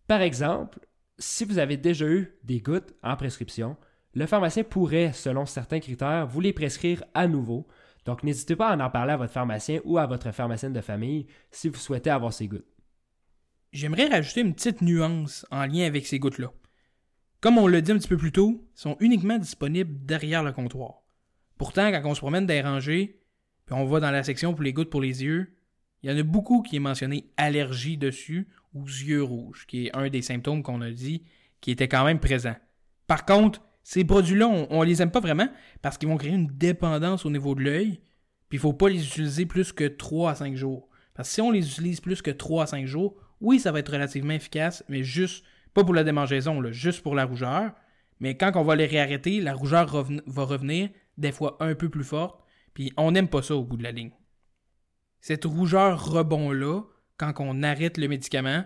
Par 0.06 0.20
exemple, 0.20 0.78
si 1.18 1.44
vous 1.44 1.58
avez 1.58 1.76
déjà 1.76 2.06
eu 2.06 2.38
des 2.44 2.60
gouttes 2.60 2.94
en 3.02 3.16
prescription, 3.16 3.76
le 4.14 4.26
pharmacien 4.26 4.64
pourrait, 4.64 5.12
selon 5.12 5.46
certains 5.46 5.80
critères, 5.80 6.26
vous 6.26 6.40
les 6.40 6.52
prescrire 6.52 7.04
à 7.14 7.28
nouveau. 7.28 7.66
Donc 8.04 8.22
n'hésitez 8.22 8.56
pas 8.56 8.70
à 8.70 8.76
en 8.76 8.90
parler 8.90 9.12
à 9.12 9.16
votre 9.16 9.32
pharmacien 9.32 9.80
ou 9.84 9.98
à 9.98 10.06
votre 10.06 10.32
pharmacienne 10.32 10.72
de 10.72 10.80
famille 10.80 11.26
si 11.50 11.68
vous 11.68 11.78
souhaitez 11.78 12.10
avoir 12.10 12.32
ces 12.32 12.48
gouttes. 12.48 12.66
J'aimerais 13.72 14.08
rajouter 14.08 14.40
une 14.40 14.54
petite 14.54 14.82
nuance 14.82 15.46
en 15.50 15.64
lien 15.66 15.86
avec 15.86 16.06
ces 16.06 16.18
gouttes-là. 16.18 16.52
Comme 17.40 17.56
on 17.56 17.68
l'a 17.68 17.80
dit 17.80 17.92
un 17.92 17.98
petit 17.98 18.08
peu 18.08 18.16
plus 18.16 18.32
tôt, 18.32 18.68
sont 18.74 18.96
uniquement 19.00 19.38
disponibles 19.38 20.04
derrière 20.04 20.42
le 20.42 20.52
comptoir. 20.52 21.02
Pourtant, 21.56 21.90
quand 21.90 22.02
on 22.04 22.14
se 22.14 22.20
promène 22.20 22.46
les 22.46 22.62
rangées, 22.62 23.20
puis 23.66 23.74
on 23.76 23.84
va 23.84 24.00
dans 24.00 24.10
la 24.10 24.24
section 24.24 24.54
pour 24.54 24.62
les 24.62 24.72
gouttes 24.72 24.90
pour 24.90 25.00
les 25.00 25.22
yeux, 25.22 25.54
il 26.02 26.10
y 26.10 26.12
en 26.12 26.18
a 26.18 26.22
beaucoup 26.22 26.62
qui 26.62 26.76
est 26.76 26.80
mentionné 26.80 27.30
allergie 27.36 27.96
dessus 27.96 28.48
ou 28.74 28.86
yeux 28.86 29.22
rouges, 29.22 29.66
qui 29.66 29.86
est 29.86 29.96
un 29.96 30.08
des 30.08 30.22
symptômes 30.22 30.62
qu'on 30.62 30.80
a 30.80 30.90
dit 30.90 31.22
qui 31.60 31.70
était 31.70 31.88
quand 31.88 32.04
même 32.04 32.20
présent. 32.20 32.56
Par 33.06 33.24
contre, 33.24 33.62
ces 33.82 34.04
produits-là, 34.04 34.46
on, 34.46 34.80
ne 34.80 34.84
les 34.84 35.02
aime 35.02 35.10
pas 35.10 35.20
vraiment 35.20 35.48
parce 35.82 35.98
qu'ils 35.98 36.08
vont 36.08 36.16
créer 36.16 36.32
une 36.32 36.46
dépendance 36.46 37.24
au 37.24 37.30
niveau 37.30 37.54
de 37.54 37.62
l'œil, 37.62 38.00
puis 38.48 38.58
il 38.58 38.60
faut 38.60 38.72
pas 38.72 38.88
les 38.88 39.04
utiliser 39.04 39.46
plus 39.46 39.72
que 39.72 39.84
3 39.84 40.32
à 40.32 40.34
5 40.34 40.54
jours. 40.54 40.88
Parce 41.14 41.28
que 41.28 41.34
si 41.34 41.40
on 41.40 41.50
les 41.50 41.66
utilise 41.66 42.00
plus 42.00 42.22
que 42.22 42.30
3 42.30 42.64
à 42.64 42.66
5 42.66 42.86
jours, 42.86 43.16
oui, 43.40 43.58
ça 43.58 43.72
va 43.72 43.78
être 43.78 43.92
relativement 43.92 44.34
efficace, 44.34 44.84
mais 44.88 45.02
juste, 45.02 45.44
pas 45.72 45.84
pour 45.84 45.94
la 45.94 46.04
démangeaison, 46.04 46.62
juste 46.72 47.02
pour 47.02 47.14
la 47.14 47.24
rougeur. 47.24 47.72
Mais 48.20 48.36
quand 48.36 48.52
on 48.56 48.64
va 48.64 48.76
les 48.76 48.86
réarrêter, 48.86 49.40
la 49.40 49.54
rougeur 49.54 49.86
va 50.26 50.44
revenir, 50.44 50.90
des 51.16 51.32
fois 51.32 51.56
un 51.60 51.74
peu 51.74 51.88
plus 51.88 52.04
forte, 52.04 52.44
puis 52.74 52.92
on 52.96 53.12
n'aime 53.12 53.28
pas 53.28 53.42
ça 53.42 53.56
au 53.56 53.64
bout 53.64 53.76
de 53.76 53.82
la 53.82 53.92
ligne. 53.92 54.12
Cette 55.20 55.44
rougeur 55.44 56.12
rebond-là, 56.12 56.82
quand 57.16 57.32
on 57.38 57.62
arrête 57.62 57.98
le 57.98 58.08
médicament, 58.08 58.64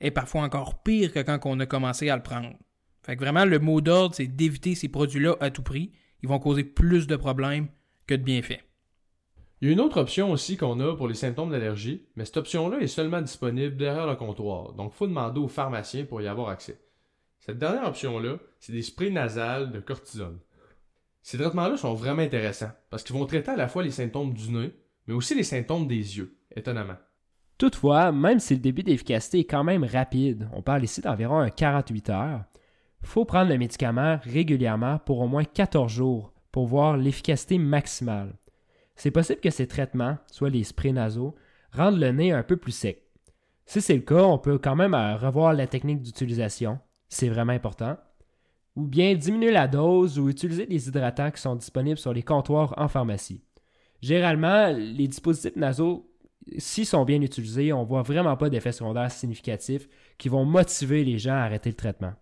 est 0.00 0.10
parfois 0.10 0.42
encore 0.42 0.82
pire 0.82 1.12
que 1.12 1.20
quand 1.20 1.38
on 1.44 1.60
a 1.60 1.66
commencé 1.66 2.08
à 2.10 2.16
le 2.16 2.22
prendre. 2.22 2.56
Fait 3.04 3.16
que 3.16 3.20
vraiment, 3.20 3.44
le 3.44 3.58
mot 3.58 3.82
d'ordre, 3.82 4.14
c'est 4.14 4.26
d'éviter 4.26 4.74
ces 4.74 4.88
produits-là 4.88 5.36
à 5.40 5.50
tout 5.50 5.62
prix. 5.62 5.92
Ils 6.22 6.28
vont 6.28 6.38
causer 6.38 6.64
plus 6.64 7.06
de 7.06 7.16
problèmes 7.16 7.68
que 8.06 8.14
de 8.14 8.22
bienfaits. 8.22 8.64
Il 9.60 9.68
y 9.68 9.70
a 9.70 9.72
une 9.74 9.80
autre 9.80 10.00
option 10.00 10.32
aussi 10.32 10.56
qu'on 10.56 10.80
a 10.80 10.96
pour 10.96 11.06
les 11.06 11.14
symptômes 11.14 11.50
d'allergie, 11.50 12.06
mais 12.16 12.24
cette 12.24 12.38
option-là 12.38 12.78
est 12.80 12.86
seulement 12.86 13.20
disponible 13.20 13.76
derrière 13.76 14.06
le 14.06 14.16
comptoir, 14.16 14.72
donc 14.72 14.92
il 14.94 14.96
faut 14.96 15.06
demander 15.06 15.40
au 15.40 15.48
pharmacien 15.48 16.04
pour 16.04 16.20
y 16.20 16.26
avoir 16.26 16.48
accès. 16.48 16.80
Cette 17.40 17.58
dernière 17.58 17.86
option-là, 17.86 18.38
c'est 18.58 18.72
des 18.72 18.82
sprays 18.82 19.10
nasales 19.10 19.70
de 19.70 19.80
cortisone. 19.80 20.38
Ces 21.22 21.38
traitements-là 21.38 21.76
sont 21.76 21.94
vraiment 21.94 22.22
intéressants 22.22 22.72
parce 22.90 23.02
qu'ils 23.02 23.16
vont 23.16 23.26
traiter 23.26 23.52
à 23.52 23.56
la 23.56 23.68
fois 23.68 23.82
les 23.82 23.90
symptômes 23.90 24.34
du 24.34 24.50
nez, 24.50 24.72
mais 25.06 25.14
aussi 25.14 25.34
les 25.34 25.42
symptômes 25.42 25.86
des 25.86 26.18
yeux, 26.18 26.36
étonnamment. 26.54 26.96
Toutefois, 27.56 28.12
même 28.12 28.40
si 28.40 28.54
le 28.54 28.60
début 28.60 28.82
d'efficacité 28.82 29.40
est 29.40 29.44
quand 29.44 29.64
même 29.64 29.84
rapide, 29.84 30.48
on 30.52 30.62
parle 30.62 30.84
ici 30.84 31.00
d'environ 31.00 31.48
48 31.48 32.10
heures, 32.10 32.44
faut 33.04 33.24
prendre 33.24 33.50
le 33.50 33.58
médicament 33.58 34.18
régulièrement 34.22 34.98
pour 34.98 35.20
au 35.20 35.28
moins 35.28 35.44
14 35.44 35.90
jours 35.90 36.32
pour 36.52 36.66
voir 36.66 36.96
l'efficacité 36.96 37.58
maximale. 37.58 38.34
C'est 38.96 39.10
possible 39.10 39.40
que 39.40 39.50
ces 39.50 39.66
traitements, 39.66 40.18
soit 40.30 40.50
les 40.50 40.64
sprays 40.64 40.92
nasaux, 40.92 41.34
rendent 41.72 41.98
le 41.98 42.12
nez 42.12 42.32
un 42.32 42.42
peu 42.42 42.56
plus 42.56 42.72
sec. 42.72 43.02
Si 43.66 43.80
c'est 43.80 43.96
le 43.96 44.02
cas, 44.02 44.22
on 44.22 44.38
peut 44.38 44.58
quand 44.58 44.76
même 44.76 44.94
euh, 44.94 45.16
revoir 45.16 45.52
la 45.52 45.66
technique 45.66 46.02
d'utilisation, 46.02 46.78
c'est 47.08 47.28
vraiment 47.28 47.52
important, 47.52 47.96
ou 48.76 48.86
bien 48.86 49.14
diminuer 49.14 49.50
la 49.50 49.68
dose 49.68 50.18
ou 50.18 50.28
utiliser 50.28 50.66
des 50.66 50.88
hydratants 50.88 51.30
qui 51.30 51.40
sont 51.40 51.56
disponibles 51.56 51.98
sur 51.98 52.12
les 52.12 52.22
comptoirs 52.22 52.74
en 52.76 52.88
pharmacie. 52.88 53.42
Généralement, 54.02 54.68
les 54.72 55.08
dispositifs 55.08 55.56
nasaux, 55.56 56.10
s'ils 56.58 56.86
sont 56.86 57.04
bien 57.04 57.22
utilisés, 57.22 57.72
on 57.72 57.82
ne 57.82 57.86
voit 57.86 58.02
vraiment 58.02 58.36
pas 58.36 58.50
d'effets 58.50 58.72
secondaires 58.72 59.10
significatifs 59.10 59.88
qui 60.18 60.28
vont 60.28 60.44
motiver 60.44 61.04
les 61.04 61.18
gens 61.18 61.34
à 61.34 61.38
arrêter 61.38 61.70
le 61.70 61.76
traitement. 61.76 62.12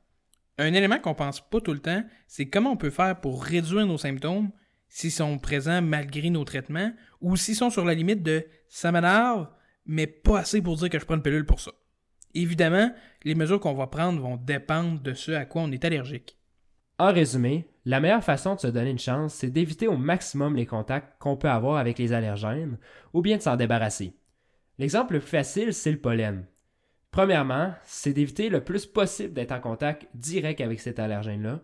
Un 0.62 0.75
élément 0.75 1.01
qu'on 1.01 1.14
pense 1.14 1.40
pas 1.40 1.61
tout 1.61 1.72
le 1.72 1.81
temps, 1.81 2.05
c'est 2.29 2.48
comment 2.48 2.70
on 2.70 2.77
peut 2.77 2.90
faire 2.90 3.20
pour 3.20 3.42
réduire 3.42 3.85
nos 3.85 3.98
symptômes 3.98 4.53
s'ils 4.88 5.11
sont 5.11 5.37
présents 5.37 5.83
malgré 5.83 6.31
nos 6.31 6.44
traitements 6.44 6.92
ou 7.20 7.35
s'ils 7.37 7.57
sont 7.57 7.68
sur 7.68 7.85
la 7.85 7.94
limite 7.94 8.22
de 8.22 8.46
ça 8.68 8.92
m'énerve, 8.92 9.48
mais 9.87 10.07
pas 10.07 10.38
assez 10.38 10.62
pour 10.62 10.77
dire 10.77 10.88
que 10.88 11.01
je 11.01 11.05
prends 11.05 11.16
une 11.16 11.22
pilule 11.22 11.46
pour 11.46 11.59
ça. 11.59 11.72
Évidemment, 12.35 12.94
les 13.25 13.35
mesures 13.35 13.59
qu'on 13.59 13.75
va 13.75 13.88
prendre 13.88 14.20
vont 14.20 14.37
dépendre 14.37 15.01
de 15.01 15.14
ce 15.14 15.33
à 15.33 15.46
quoi 15.46 15.62
on 15.62 15.72
est 15.72 15.85
allergique. 15.85 16.38
En 17.01 17.12
résumé, 17.12 17.68
la 17.85 17.98
meilleure 17.98 18.22
façon 18.22 18.55
de 18.55 18.61
se 18.61 18.68
donner 18.68 18.90
une 18.90 19.01
chance, 19.01 19.35
c'est 19.35 19.51
d'éviter 19.51 19.88
au 19.88 19.96
maximum 19.96 20.55
les 20.55 20.66
contacts 20.66 21.20
qu'on 21.20 21.37
peut 21.37 21.51
avoir 21.51 21.79
avec 21.79 21.98
les 21.98 22.12
allergènes 22.12 22.79
ou 23.12 23.20
bien 23.20 23.37
de 23.37 23.42
s'en 23.42 23.57
débarrasser. 23.57 24.14
L'exemple 24.79 25.14
le 25.14 25.18
plus 25.18 25.29
facile, 25.29 25.75
c'est 25.75 25.90
le 25.90 25.98
pollen. 25.98 26.46
Premièrement, 27.12 27.72
c'est 27.85 28.12
d'éviter 28.12 28.48
le 28.48 28.64
plus 28.64 28.87
possible 28.87 29.33
d'être 29.33 29.53
en 29.53 29.61
contact 29.61 30.09
direct 30.14 30.61
avec 30.61 30.81
cet 30.81 30.98
allergène-là. 30.98 31.61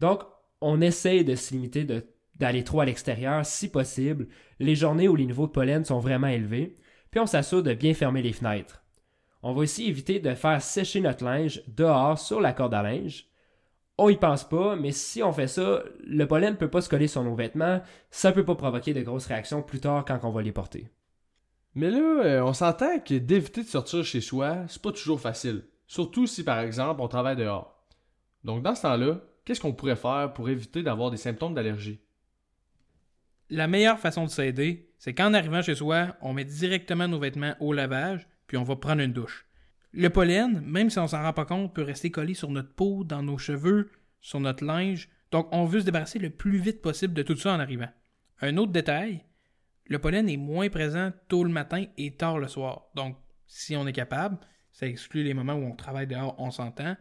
Donc, 0.00 0.22
on 0.60 0.80
essaye 0.80 1.24
de 1.24 1.34
se 1.34 1.54
limiter 1.54 1.86
d'aller 2.34 2.64
trop 2.64 2.80
à 2.80 2.84
l'extérieur 2.84 3.46
si 3.46 3.70
possible, 3.70 4.28
les 4.58 4.74
journées 4.74 5.08
où 5.08 5.16
les 5.16 5.24
niveaux 5.24 5.46
de 5.46 5.52
pollen 5.52 5.84
sont 5.84 6.00
vraiment 6.00 6.26
élevés, 6.26 6.76
puis 7.10 7.20
on 7.20 7.26
s'assure 7.26 7.62
de 7.62 7.72
bien 7.72 7.94
fermer 7.94 8.20
les 8.20 8.32
fenêtres. 8.34 8.84
On 9.42 9.54
va 9.54 9.60
aussi 9.60 9.88
éviter 9.88 10.18
de 10.18 10.34
faire 10.34 10.60
sécher 10.60 11.00
notre 11.00 11.24
linge 11.24 11.62
dehors 11.68 12.18
sur 12.18 12.40
la 12.40 12.52
corde 12.52 12.74
à 12.74 12.82
linge, 12.82 13.28
on 13.98 14.08
y 14.08 14.16
pense 14.16 14.44
pas, 14.44 14.76
mais 14.76 14.92
si 14.92 15.24
on 15.24 15.32
fait 15.32 15.48
ça, 15.48 15.82
le 16.04 16.26
pollen 16.26 16.52
ne 16.52 16.56
peut 16.56 16.70
pas 16.70 16.80
se 16.80 16.88
coller 16.88 17.08
sur 17.08 17.24
nos 17.24 17.34
vêtements, 17.34 17.82
ça 18.10 18.30
peut 18.30 18.44
pas 18.44 18.54
provoquer 18.54 18.94
de 18.94 19.02
grosses 19.02 19.26
réactions 19.26 19.60
plus 19.60 19.80
tard 19.80 20.04
quand 20.04 20.20
on 20.22 20.30
va 20.30 20.40
les 20.40 20.52
porter. 20.52 20.88
Mais 21.78 21.92
là, 21.92 22.24
euh, 22.24 22.42
on 22.42 22.54
s'entend 22.54 22.98
que 22.98 23.14
d'éviter 23.14 23.62
de 23.62 23.68
sortir 23.68 24.04
chez 24.04 24.20
soi, 24.20 24.64
c'est 24.66 24.82
pas 24.82 24.90
toujours 24.90 25.20
facile. 25.20 25.62
Surtout 25.86 26.26
si, 26.26 26.42
par 26.42 26.58
exemple, 26.58 27.00
on 27.00 27.06
travaille 27.06 27.36
dehors. 27.36 27.86
Donc, 28.42 28.64
dans 28.64 28.74
ce 28.74 28.82
temps-là, 28.82 29.20
qu'est-ce 29.44 29.60
qu'on 29.60 29.72
pourrait 29.72 29.94
faire 29.94 30.32
pour 30.34 30.48
éviter 30.48 30.82
d'avoir 30.82 31.12
des 31.12 31.16
symptômes 31.16 31.54
d'allergie? 31.54 32.00
La 33.48 33.68
meilleure 33.68 34.00
façon 34.00 34.24
de 34.24 34.28
s'aider, 34.28 34.90
c'est 34.98 35.14
qu'en 35.14 35.32
arrivant 35.32 35.62
chez 35.62 35.76
soi, 35.76 36.16
on 36.20 36.32
met 36.32 36.44
directement 36.44 37.06
nos 37.06 37.20
vêtements 37.20 37.54
au 37.60 37.72
lavage, 37.72 38.26
puis 38.48 38.56
on 38.56 38.64
va 38.64 38.74
prendre 38.74 39.00
une 39.00 39.12
douche. 39.12 39.46
Le 39.92 40.10
pollen, 40.10 40.60
même 40.62 40.90
si 40.90 40.98
on 40.98 41.06
s'en 41.06 41.22
rend 41.22 41.32
pas 41.32 41.44
compte, 41.44 41.76
peut 41.76 41.82
rester 41.82 42.10
collé 42.10 42.34
sur 42.34 42.50
notre 42.50 42.74
peau, 42.74 43.04
dans 43.04 43.22
nos 43.22 43.38
cheveux, 43.38 43.92
sur 44.20 44.40
notre 44.40 44.64
linge. 44.64 45.08
Donc, 45.30 45.46
on 45.52 45.64
veut 45.64 45.78
se 45.78 45.84
débarrasser 45.84 46.18
le 46.18 46.30
plus 46.30 46.58
vite 46.58 46.82
possible 46.82 47.14
de 47.14 47.22
tout 47.22 47.36
ça 47.36 47.54
en 47.54 47.60
arrivant. 47.60 47.88
Un 48.40 48.56
autre 48.56 48.72
détail, 48.72 49.22
le 49.88 49.98
pollen 49.98 50.28
est 50.28 50.36
moins 50.36 50.68
présent 50.68 51.12
tôt 51.28 51.44
le 51.44 51.50
matin 51.50 51.84
et 51.96 52.12
tard 52.12 52.38
le 52.38 52.46
soir. 52.46 52.84
Donc, 52.94 53.16
si 53.46 53.74
on 53.74 53.86
est 53.86 53.92
capable, 53.92 54.38
ça 54.70 54.86
exclut 54.86 55.24
les 55.24 55.34
moments 55.34 55.54
où 55.54 55.64
on 55.64 55.74
travaille 55.74 56.06
dehors, 56.06 56.34
on 56.38 56.50
s'entend, 56.50 56.96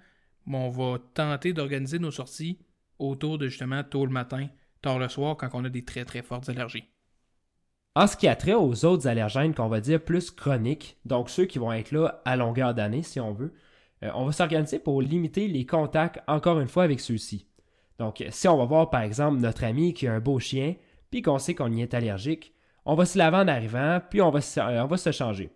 mais 0.45 0.57
on 0.57 0.69
va 0.69 0.97
tenter 1.13 1.53
d'organiser 1.53 1.99
nos 1.99 2.11
sorties 2.11 2.59
autour 2.97 3.37
de 3.37 3.49
justement 3.49 3.83
tôt 3.83 4.05
le 4.05 4.11
matin, 4.11 4.47
tard 4.81 4.99
le 4.99 5.09
soir, 5.09 5.35
quand 5.35 5.49
on 5.53 5.65
a 5.65 5.69
des 5.69 5.83
très 5.83 6.05
très 6.05 6.21
fortes 6.21 6.49
allergies. 6.49 6.85
En 7.95 8.07
ce 8.07 8.15
qui 8.15 8.27
a 8.27 8.35
trait 8.35 8.53
aux 8.53 8.85
autres 8.85 9.07
allergènes 9.07 9.53
qu'on 9.53 9.67
va 9.67 9.81
dire 9.81 10.01
plus 10.01 10.31
chroniques, 10.31 10.97
donc 11.03 11.29
ceux 11.29 11.45
qui 11.45 11.59
vont 11.59 11.73
être 11.73 11.91
là 11.91 12.21
à 12.25 12.37
longueur 12.37 12.73
d'année 12.73 13.03
si 13.03 13.19
on 13.19 13.33
veut, 13.33 13.53
euh, 14.03 14.11
on 14.13 14.25
va 14.25 14.31
s'organiser 14.31 14.79
pour 14.79 15.01
limiter 15.01 15.47
les 15.47 15.65
contacts 15.65 16.21
encore 16.27 16.59
une 16.59 16.67
fois 16.67 16.83
avec 16.83 16.99
ceux-ci. 16.99 17.47
Donc 17.99 18.23
si 18.29 18.47
on 18.47 18.57
va 18.57 18.65
voir 18.65 18.89
par 18.91 19.01
exemple 19.01 19.39
notre 19.39 19.63
ami 19.63 19.93
qui 19.93 20.07
a 20.07 20.13
un 20.13 20.19
beau 20.19 20.39
chien, 20.39 20.75
puis 21.09 21.21
qu'on 21.21 21.39
sait 21.39 21.55
qu'on 21.55 21.71
y 21.71 21.81
est 21.81 21.95
allergique, 21.95 22.53
on 22.87 22.95
va 22.95 23.05
se 23.05 23.17
laver 23.17 23.35
en 23.35 23.47
arrivant, 23.49 23.99
puis 24.09 24.21
on 24.21 24.31
va, 24.31 24.39
se, 24.39 24.61
euh, 24.61 24.87
on 24.89 25.11
changer. 25.11 25.49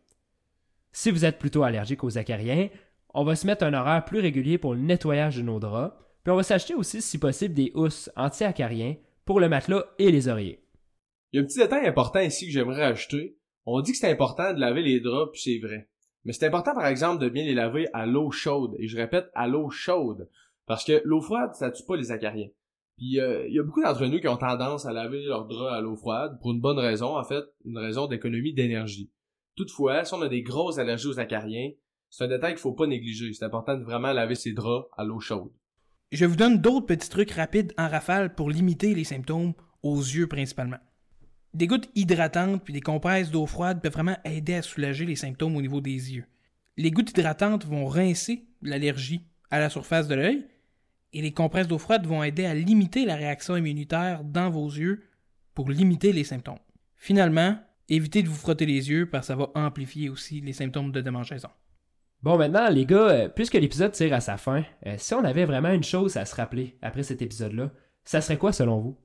Si 0.91 1.11
vous 1.11 1.23
êtes 1.23 1.39
plutôt 1.39 1.63
allergique 1.63 2.03
aux 2.03 2.17
acariens, 2.17 2.67
on 3.13 3.23
va 3.23 3.37
se 3.37 3.47
mettre 3.47 3.63
un 3.63 3.73
horaire 3.73 4.03
plus 4.03 4.19
régulier 4.19 4.57
pour 4.57 4.73
le 4.73 4.81
nettoyage 4.81 5.37
de 5.37 5.41
nos 5.41 5.57
draps, 5.57 5.95
puis 6.23 6.31
on 6.31 6.35
va 6.35 6.43
s'acheter 6.43 6.75
aussi 6.75 7.01
si 7.01 7.17
possible 7.17 7.53
des 7.53 7.71
housses 7.73 8.11
anti-acariens 8.17 8.97
pour 9.23 9.39
le 9.39 9.47
matelas 9.47 9.85
et 9.97 10.11
les 10.11 10.27
oreillers. 10.27 10.61
Il 11.31 11.37
y 11.37 11.39
a 11.39 11.43
un 11.43 11.45
petit 11.45 11.59
détail 11.59 11.87
important 11.87 12.19
ici 12.19 12.47
que 12.47 12.51
j'aimerais 12.51 12.83
ajouter. 12.83 13.37
On 13.65 13.79
dit 13.79 13.93
que 13.93 13.97
c'est 13.97 14.11
important 14.11 14.53
de 14.53 14.59
laver 14.59 14.81
les 14.81 14.99
draps, 14.99 15.31
puis 15.31 15.41
c'est 15.41 15.65
vrai. 15.65 15.87
Mais 16.25 16.33
c'est 16.33 16.45
important, 16.45 16.73
par 16.73 16.87
exemple, 16.87 17.23
de 17.23 17.29
bien 17.29 17.45
les 17.45 17.55
laver 17.55 17.87
à 17.93 18.05
l'eau 18.05 18.29
chaude. 18.31 18.75
Et 18.77 18.89
je 18.89 18.97
répète, 18.97 19.29
à 19.33 19.47
l'eau 19.47 19.69
chaude. 19.69 20.27
Parce 20.65 20.83
que 20.83 21.01
l'eau 21.05 21.21
froide, 21.21 21.53
ça 21.53 21.71
tue 21.71 21.83
pas 21.83 21.95
les 21.95 22.11
acariens. 22.11 22.49
Euh, 23.01 23.47
il 23.47 23.55
y 23.55 23.59
a 23.59 23.63
beaucoup 23.63 23.81
d'entre 23.81 24.05
nous 24.05 24.19
qui 24.19 24.27
ont 24.27 24.37
tendance 24.37 24.85
à 24.85 24.93
laver 24.93 25.23
leurs 25.23 25.47
draps 25.47 25.73
à 25.73 25.81
l'eau 25.81 25.95
froide, 25.95 26.37
pour 26.39 26.51
une 26.51 26.61
bonne 26.61 26.77
raison, 26.77 27.17
en 27.17 27.23
fait, 27.23 27.43
une 27.65 27.77
raison 27.77 28.07
d'économie 28.07 28.53
d'énergie. 28.53 29.09
Toutefois, 29.55 30.05
si 30.05 30.13
on 30.13 30.21
a 30.21 30.29
des 30.29 30.43
grosses 30.43 30.77
allergies 30.77 31.07
aux 31.07 31.19
acariens, 31.19 31.71
c'est 32.09 32.25
un 32.25 32.27
détail 32.27 32.53
qu'il 32.53 32.61
faut 32.61 32.73
pas 32.73 32.87
négliger. 32.87 33.33
C'est 33.33 33.45
important 33.45 33.77
de 33.77 33.83
vraiment 33.83 34.13
laver 34.13 34.35
ses 34.35 34.53
draps 34.53 34.87
à 34.97 35.03
l'eau 35.03 35.19
chaude. 35.19 35.51
Je 36.11 36.25
vous 36.25 36.35
donne 36.35 36.59
d'autres 36.59 36.85
petits 36.85 37.09
trucs 37.09 37.31
rapides 37.31 37.73
en 37.77 37.87
rafale 37.87 38.35
pour 38.35 38.49
limiter 38.49 38.93
les 38.93 39.05
symptômes 39.05 39.53
aux 39.81 39.99
yeux 39.99 40.27
principalement. 40.27 40.79
Des 41.53 41.67
gouttes 41.67 41.89
hydratantes 41.95 42.63
puis 42.63 42.73
des 42.73 42.81
compresses 42.81 43.31
d'eau 43.31 43.45
froide 43.45 43.81
peuvent 43.81 43.93
vraiment 43.93 44.17
aider 44.25 44.55
à 44.55 44.61
soulager 44.61 45.05
les 45.05 45.15
symptômes 45.15 45.55
au 45.55 45.61
niveau 45.61 45.81
des 45.81 46.13
yeux. 46.13 46.25
Les 46.77 46.91
gouttes 46.91 47.11
hydratantes 47.11 47.65
vont 47.65 47.85
rincer 47.85 48.45
l'allergie 48.61 49.25
à 49.49 49.59
la 49.59 49.69
surface 49.69 50.07
de 50.07 50.15
l'œil 50.15 50.47
et 51.13 51.21
les 51.21 51.33
compresses 51.33 51.67
d'eau 51.67 51.77
froide 51.77 52.05
vont 52.05 52.23
aider 52.23 52.45
à 52.45 52.53
limiter 52.53 53.05
la 53.05 53.15
réaction 53.15 53.55
immunitaire 53.55 54.23
dans 54.23 54.49
vos 54.49 54.67
yeux 54.67 55.03
pour 55.53 55.69
limiter 55.69 56.13
les 56.13 56.23
symptômes. 56.23 56.59
Finalement, 56.95 57.57
évitez 57.89 58.23
de 58.23 58.29
vous 58.29 58.35
frotter 58.35 58.65
les 58.65 58.89
yeux 58.89 59.09
parce 59.09 59.23
que 59.23 59.33
ça 59.33 59.35
va 59.35 59.49
amplifier 59.55 60.09
aussi 60.09 60.41
les 60.41 60.53
symptômes 60.53 60.91
de 60.91 61.01
démangeaison. 61.01 61.49
Bon, 62.23 62.37
maintenant, 62.37 62.69
les 62.69 62.85
gars, 62.85 63.09
euh, 63.09 63.29
puisque 63.29 63.55
l'épisode 63.55 63.91
tire 63.93 64.13
à 64.13 64.21
sa 64.21 64.37
fin, 64.37 64.63
euh, 64.85 64.95
si 64.97 65.13
on 65.15 65.23
avait 65.23 65.45
vraiment 65.45 65.71
une 65.71 65.83
chose 65.83 66.17
à 66.17 66.25
se 66.25 66.35
rappeler 66.35 66.77
après 66.81 67.03
cet 67.03 67.21
épisode-là, 67.21 67.71
ça 68.03 68.21
serait 68.21 68.37
quoi 68.37 68.53
selon 68.53 68.79
vous? 68.79 68.97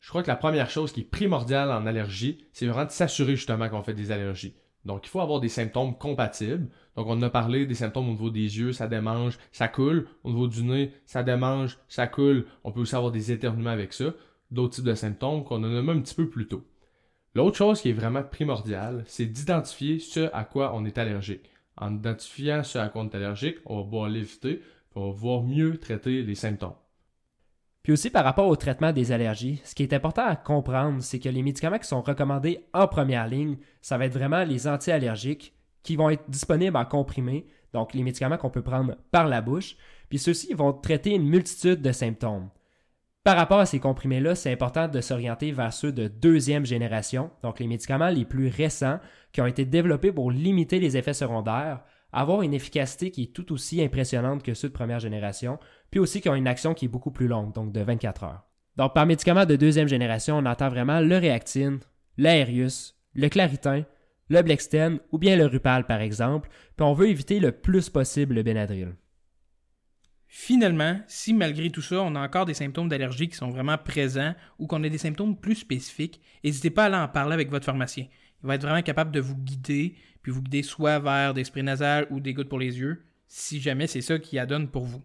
Je 0.00 0.08
crois 0.08 0.22
que 0.22 0.28
la 0.28 0.36
première 0.36 0.68
chose 0.68 0.92
qui 0.92 1.00
est 1.00 1.04
primordiale 1.04 1.70
en 1.70 1.86
allergie, 1.86 2.44
c'est 2.52 2.66
vraiment 2.66 2.84
de 2.84 2.90
s'assurer 2.90 3.36
justement 3.36 3.68
qu'on 3.68 3.82
fait 3.82 3.94
des 3.94 4.10
allergies. 4.10 4.56
Donc, 4.86 5.04
il 5.06 5.08
faut 5.08 5.20
avoir 5.20 5.40
des 5.40 5.48
symptômes 5.48 5.98
compatibles. 5.98 6.68
Donc, 6.94 7.08
on 7.08 7.20
a 7.22 7.28
parlé 7.28 7.66
des 7.66 7.74
symptômes 7.74 8.08
au 8.08 8.12
niveau 8.12 8.30
des 8.30 8.58
yeux, 8.58 8.72
ça 8.72 8.86
démange, 8.86 9.36
ça 9.50 9.66
coule. 9.66 10.06
Au 10.22 10.30
niveau 10.30 10.46
du 10.46 10.62
nez, 10.62 10.92
ça 11.04 11.24
démange, 11.24 11.76
ça 11.88 12.06
coule. 12.06 12.46
On 12.62 12.70
peut 12.70 12.80
aussi 12.80 12.94
avoir 12.94 13.10
des 13.10 13.32
éternuements 13.32 13.70
avec 13.70 13.92
ça. 13.92 14.14
D'autres 14.52 14.76
types 14.76 14.84
de 14.84 14.94
symptômes 14.94 15.44
qu'on 15.44 15.64
a 15.64 15.68
nommé 15.68 15.92
un 15.92 16.00
petit 16.00 16.14
peu 16.14 16.28
plus 16.28 16.46
tôt. 16.46 16.64
L'autre 17.34 17.56
chose 17.56 17.80
qui 17.80 17.90
est 17.90 17.94
vraiment 17.94 18.22
primordiale, 18.22 19.02
c'est 19.06 19.26
d'identifier 19.26 19.98
ce 19.98 20.30
à 20.32 20.44
quoi 20.44 20.72
on 20.74 20.84
est 20.84 20.98
allergique. 20.98 21.50
En 21.76 21.94
identifiant 21.94 22.62
ce 22.62 22.78
à 22.78 22.88
quoi 22.88 23.02
on 23.02 23.08
est 23.08 23.14
allergique, 23.16 23.58
on 23.66 23.78
va 23.78 23.82
pouvoir 23.82 24.08
l'éviter, 24.08 24.62
on 24.94 25.08
va 25.08 25.12
pouvoir 25.12 25.42
mieux 25.42 25.78
traiter 25.78 26.22
les 26.22 26.34
symptômes. 26.36 26.76
Puis 27.86 27.92
aussi 27.92 28.10
par 28.10 28.24
rapport 28.24 28.48
au 28.48 28.56
traitement 28.56 28.90
des 28.90 29.12
allergies, 29.12 29.60
ce 29.62 29.72
qui 29.72 29.84
est 29.84 29.92
important 29.92 30.26
à 30.26 30.34
comprendre, 30.34 31.00
c'est 31.04 31.20
que 31.20 31.28
les 31.28 31.44
médicaments 31.44 31.78
qui 31.78 31.86
sont 31.86 32.02
recommandés 32.02 32.66
en 32.74 32.88
première 32.88 33.28
ligne, 33.28 33.58
ça 33.80 33.96
va 33.96 34.06
être 34.06 34.12
vraiment 34.12 34.42
les 34.42 34.66
anti-allergiques 34.66 35.54
qui 35.84 35.94
vont 35.94 36.10
être 36.10 36.28
disponibles 36.28 36.76
en 36.76 36.84
comprimé, 36.84 37.46
donc 37.72 37.94
les 37.94 38.02
médicaments 38.02 38.38
qu'on 38.38 38.50
peut 38.50 38.64
prendre 38.64 38.96
par 39.12 39.28
la 39.28 39.40
bouche, 39.40 39.76
puis 40.08 40.18
ceux-ci 40.18 40.52
vont 40.52 40.72
traiter 40.72 41.10
une 41.10 41.28
multitude 41.28 41.80
de 41.80 41.92
symptômes. 41.92 42.50
Par 43.22 43.36
rapport 43.36 43.60
à 43.60 43.66
ces 43.66 43.78
comprimés-là, 43.78 44.34
c'est 44.34 44.50
important 44.50 44.88
de 44.88 45.00
s'orienter 45.00 45.52
vers 45.52 45.72
ceux 45.72 45.92
de 45.92 46.08
deuxième 46.08 46.66
génération, 46.66 47.30
donc 47.44 47.60
les 47.60 47.68
médicaments 47.68 48.08
les 48.08 48.24
plus 48.24 48.48
récents 48.48 48.98
qui 49.30 49.40
ont 49.42 49.46
été 49.46 49.64
développés 49.64 50.10
pour 50.10 50.32
limiter 50.32 50.80
les 50.80 50.96
effets 50.96 51.14
secondaires, 51.14 51.84
avoir 52.12 52.42
une 52.42 52.54
efficacité 52.54 53.12
qui 53.12 53.24
est 53.24 53.32
tout 53.32 53.52
aussi 53.52 53.80
impressionnante 53.80 54.42
que 54.42 54.54
ceux 54.54 54.70
de 54.70 54.72
première 54.72 54.98
génération, 54.98 55.60
puis 55.90 56.00
aussi 56.00 56.20
qui 56.20 56.28
ont 56.28 56.34
une 56.34 56.48
action 56.48 56.74
qui 56.74 56.86
est 56.86 56.88
beaucoup 56.88 57.10
plus 57.10 57.28
longue, 57.28 57.52
donc 57.52 57.72
de 57.72 57.80
24 57.80 58.24
heures. 58.24 58.46
Donc 58.76 58.94
par 58.94 59.06
médicament 59.06 59.46
de 59.46 59.56
deuxième 59.56 59.88
génération, 59.88 60.38
on 60.38 60.46
entend 60.46 60.68
vraiment 60.68 61.00
le 61.00 61.16
Réactine, 61.16 61.80
l'Aerius, 62.16 62.96
le 63.14 63.28
Claritin, 63.28 63.84
le 64.28 64.42
Blexten 64.42 64.98
ou 65.12 65.18
bien 65.18 65.36
le 65.36 65.46
Rupal 65.46 65.86
par 65.86 66.00
exemple, 66.00 66.48
puis 66.76 66.86
on 66.86 66.92
veut 66.92 67.08
éviter 67.08 67.40
le 67.40 67.52
plus 67.52 67.88
possible 67.88 68.34
le 68.34 68.42
Benadryl. 68.42 68.94
Finalement, 70.28 71.00
si 71.06 71.32
malgré 71.32 71.70
tout 71.70 71.82
ça, 71.82 72.02
on 72.02 72.14
a 72.16 72.20
encore 72.20 72.46
des 72.46 72.54
symptômes 72.54 72.88
d'allergie 72.88 73.28
qui 73.28 73.36
sont 73.36 73.48
vraiment 73.48 73.78
présents 73.78 74.34
ou 74.58 74.66
qu'on 74.66 74.82
a 74.82 74.88
des 74.88 74.98
symptômes 74.98 75.38
plus 75.38 75.54
spécifiques, 75.54 76.20
n'hésitez 76.44 76.70
pas 76.70 76.84
à 76.84 76.86
aller 76.86 76.96
en 76.96 77.08
parler 77.08 77.34
avec 77.34 77.48
votre 77.48 77.64
pharmacien. 77.64 78.06
Il 78.42 78.46
va 78.46 78.56
être 78.56 78.62
vraiment 78.62 78.82
capable 78.82 79.12
de 79.12 79.20
vous 79.20 79.36
guider, 79.36 79.94
puis 80.22 80.32
vous 80.32 80.42
guider 80.42 80.62
soit 80.62 80.98
vers 80.98 81.32
des 81.32 81.44
sprays 81.44 81.62
nasales 81.62 82.06
ou 82.10 82.20
des 82.20 82.34
gouttes 82.34 82.48
pour 82.48 82.58
les 82.58 82.78
yeux, 82.78 83.04
si 83.28 83.60
jamais 83.60 83.86
c'est 83.86 84.02
ça 84.02 84.18
qui 84.18 84.38
adonne 84.38 84.68
pour 84.68 84.84
vous. 84.84 85.02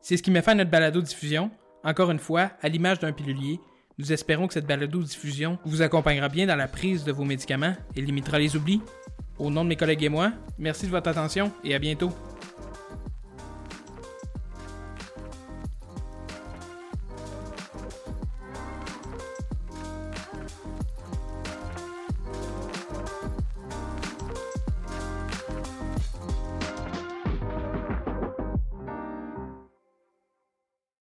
C'est 0.00 0.16
ce 0.16 0.22
qui 0.22 0.30
met 0.30 0.42
fin 0.42 0.52
à 0.52 0.56
notre 0.56 0.70
balado-diffusion. 0.70 1.50
Encore 1.84 2.10
une 2.10 2.18
fois, 2.18 2.50
à 2.62 2.68
l'image 2.68 3.00
d'un 3.00 3.12
pilulier, 3.12 3.60
nous 3.98 4.12
espérons 4.12 4.46
que 4.46 4.54
cette 4.54 4.66
balado-diffusion 4.66 5.58
vous 5.64 5.82
accompagnera 5.82 6.28
bien 6.28 6.46
dans 6.46 6.56
la 6.56 6.68
prise 6.68 7.04
de 7.04 7.12
vos 7.12 7.24
médicaments 7.24 7.74
et 7.96 8.00
limitera 8.00 8.38
les 8.38 8.56
oublis. 8.56 8.80
Au 9.38 9.50
nom 9.50 9.64
de 9.64 9.68
mes 9.68 9.76
collègues 9.76 10.04
et 10.04 10.08
moi, 10.08 10.32
merci 10.58 10.86
de 10.86 10.90
votre 10.90 11.08
attention 11.08 11.52
et 11.64 11.74
à 11.74 11.78
bientôt. 11.78 12.10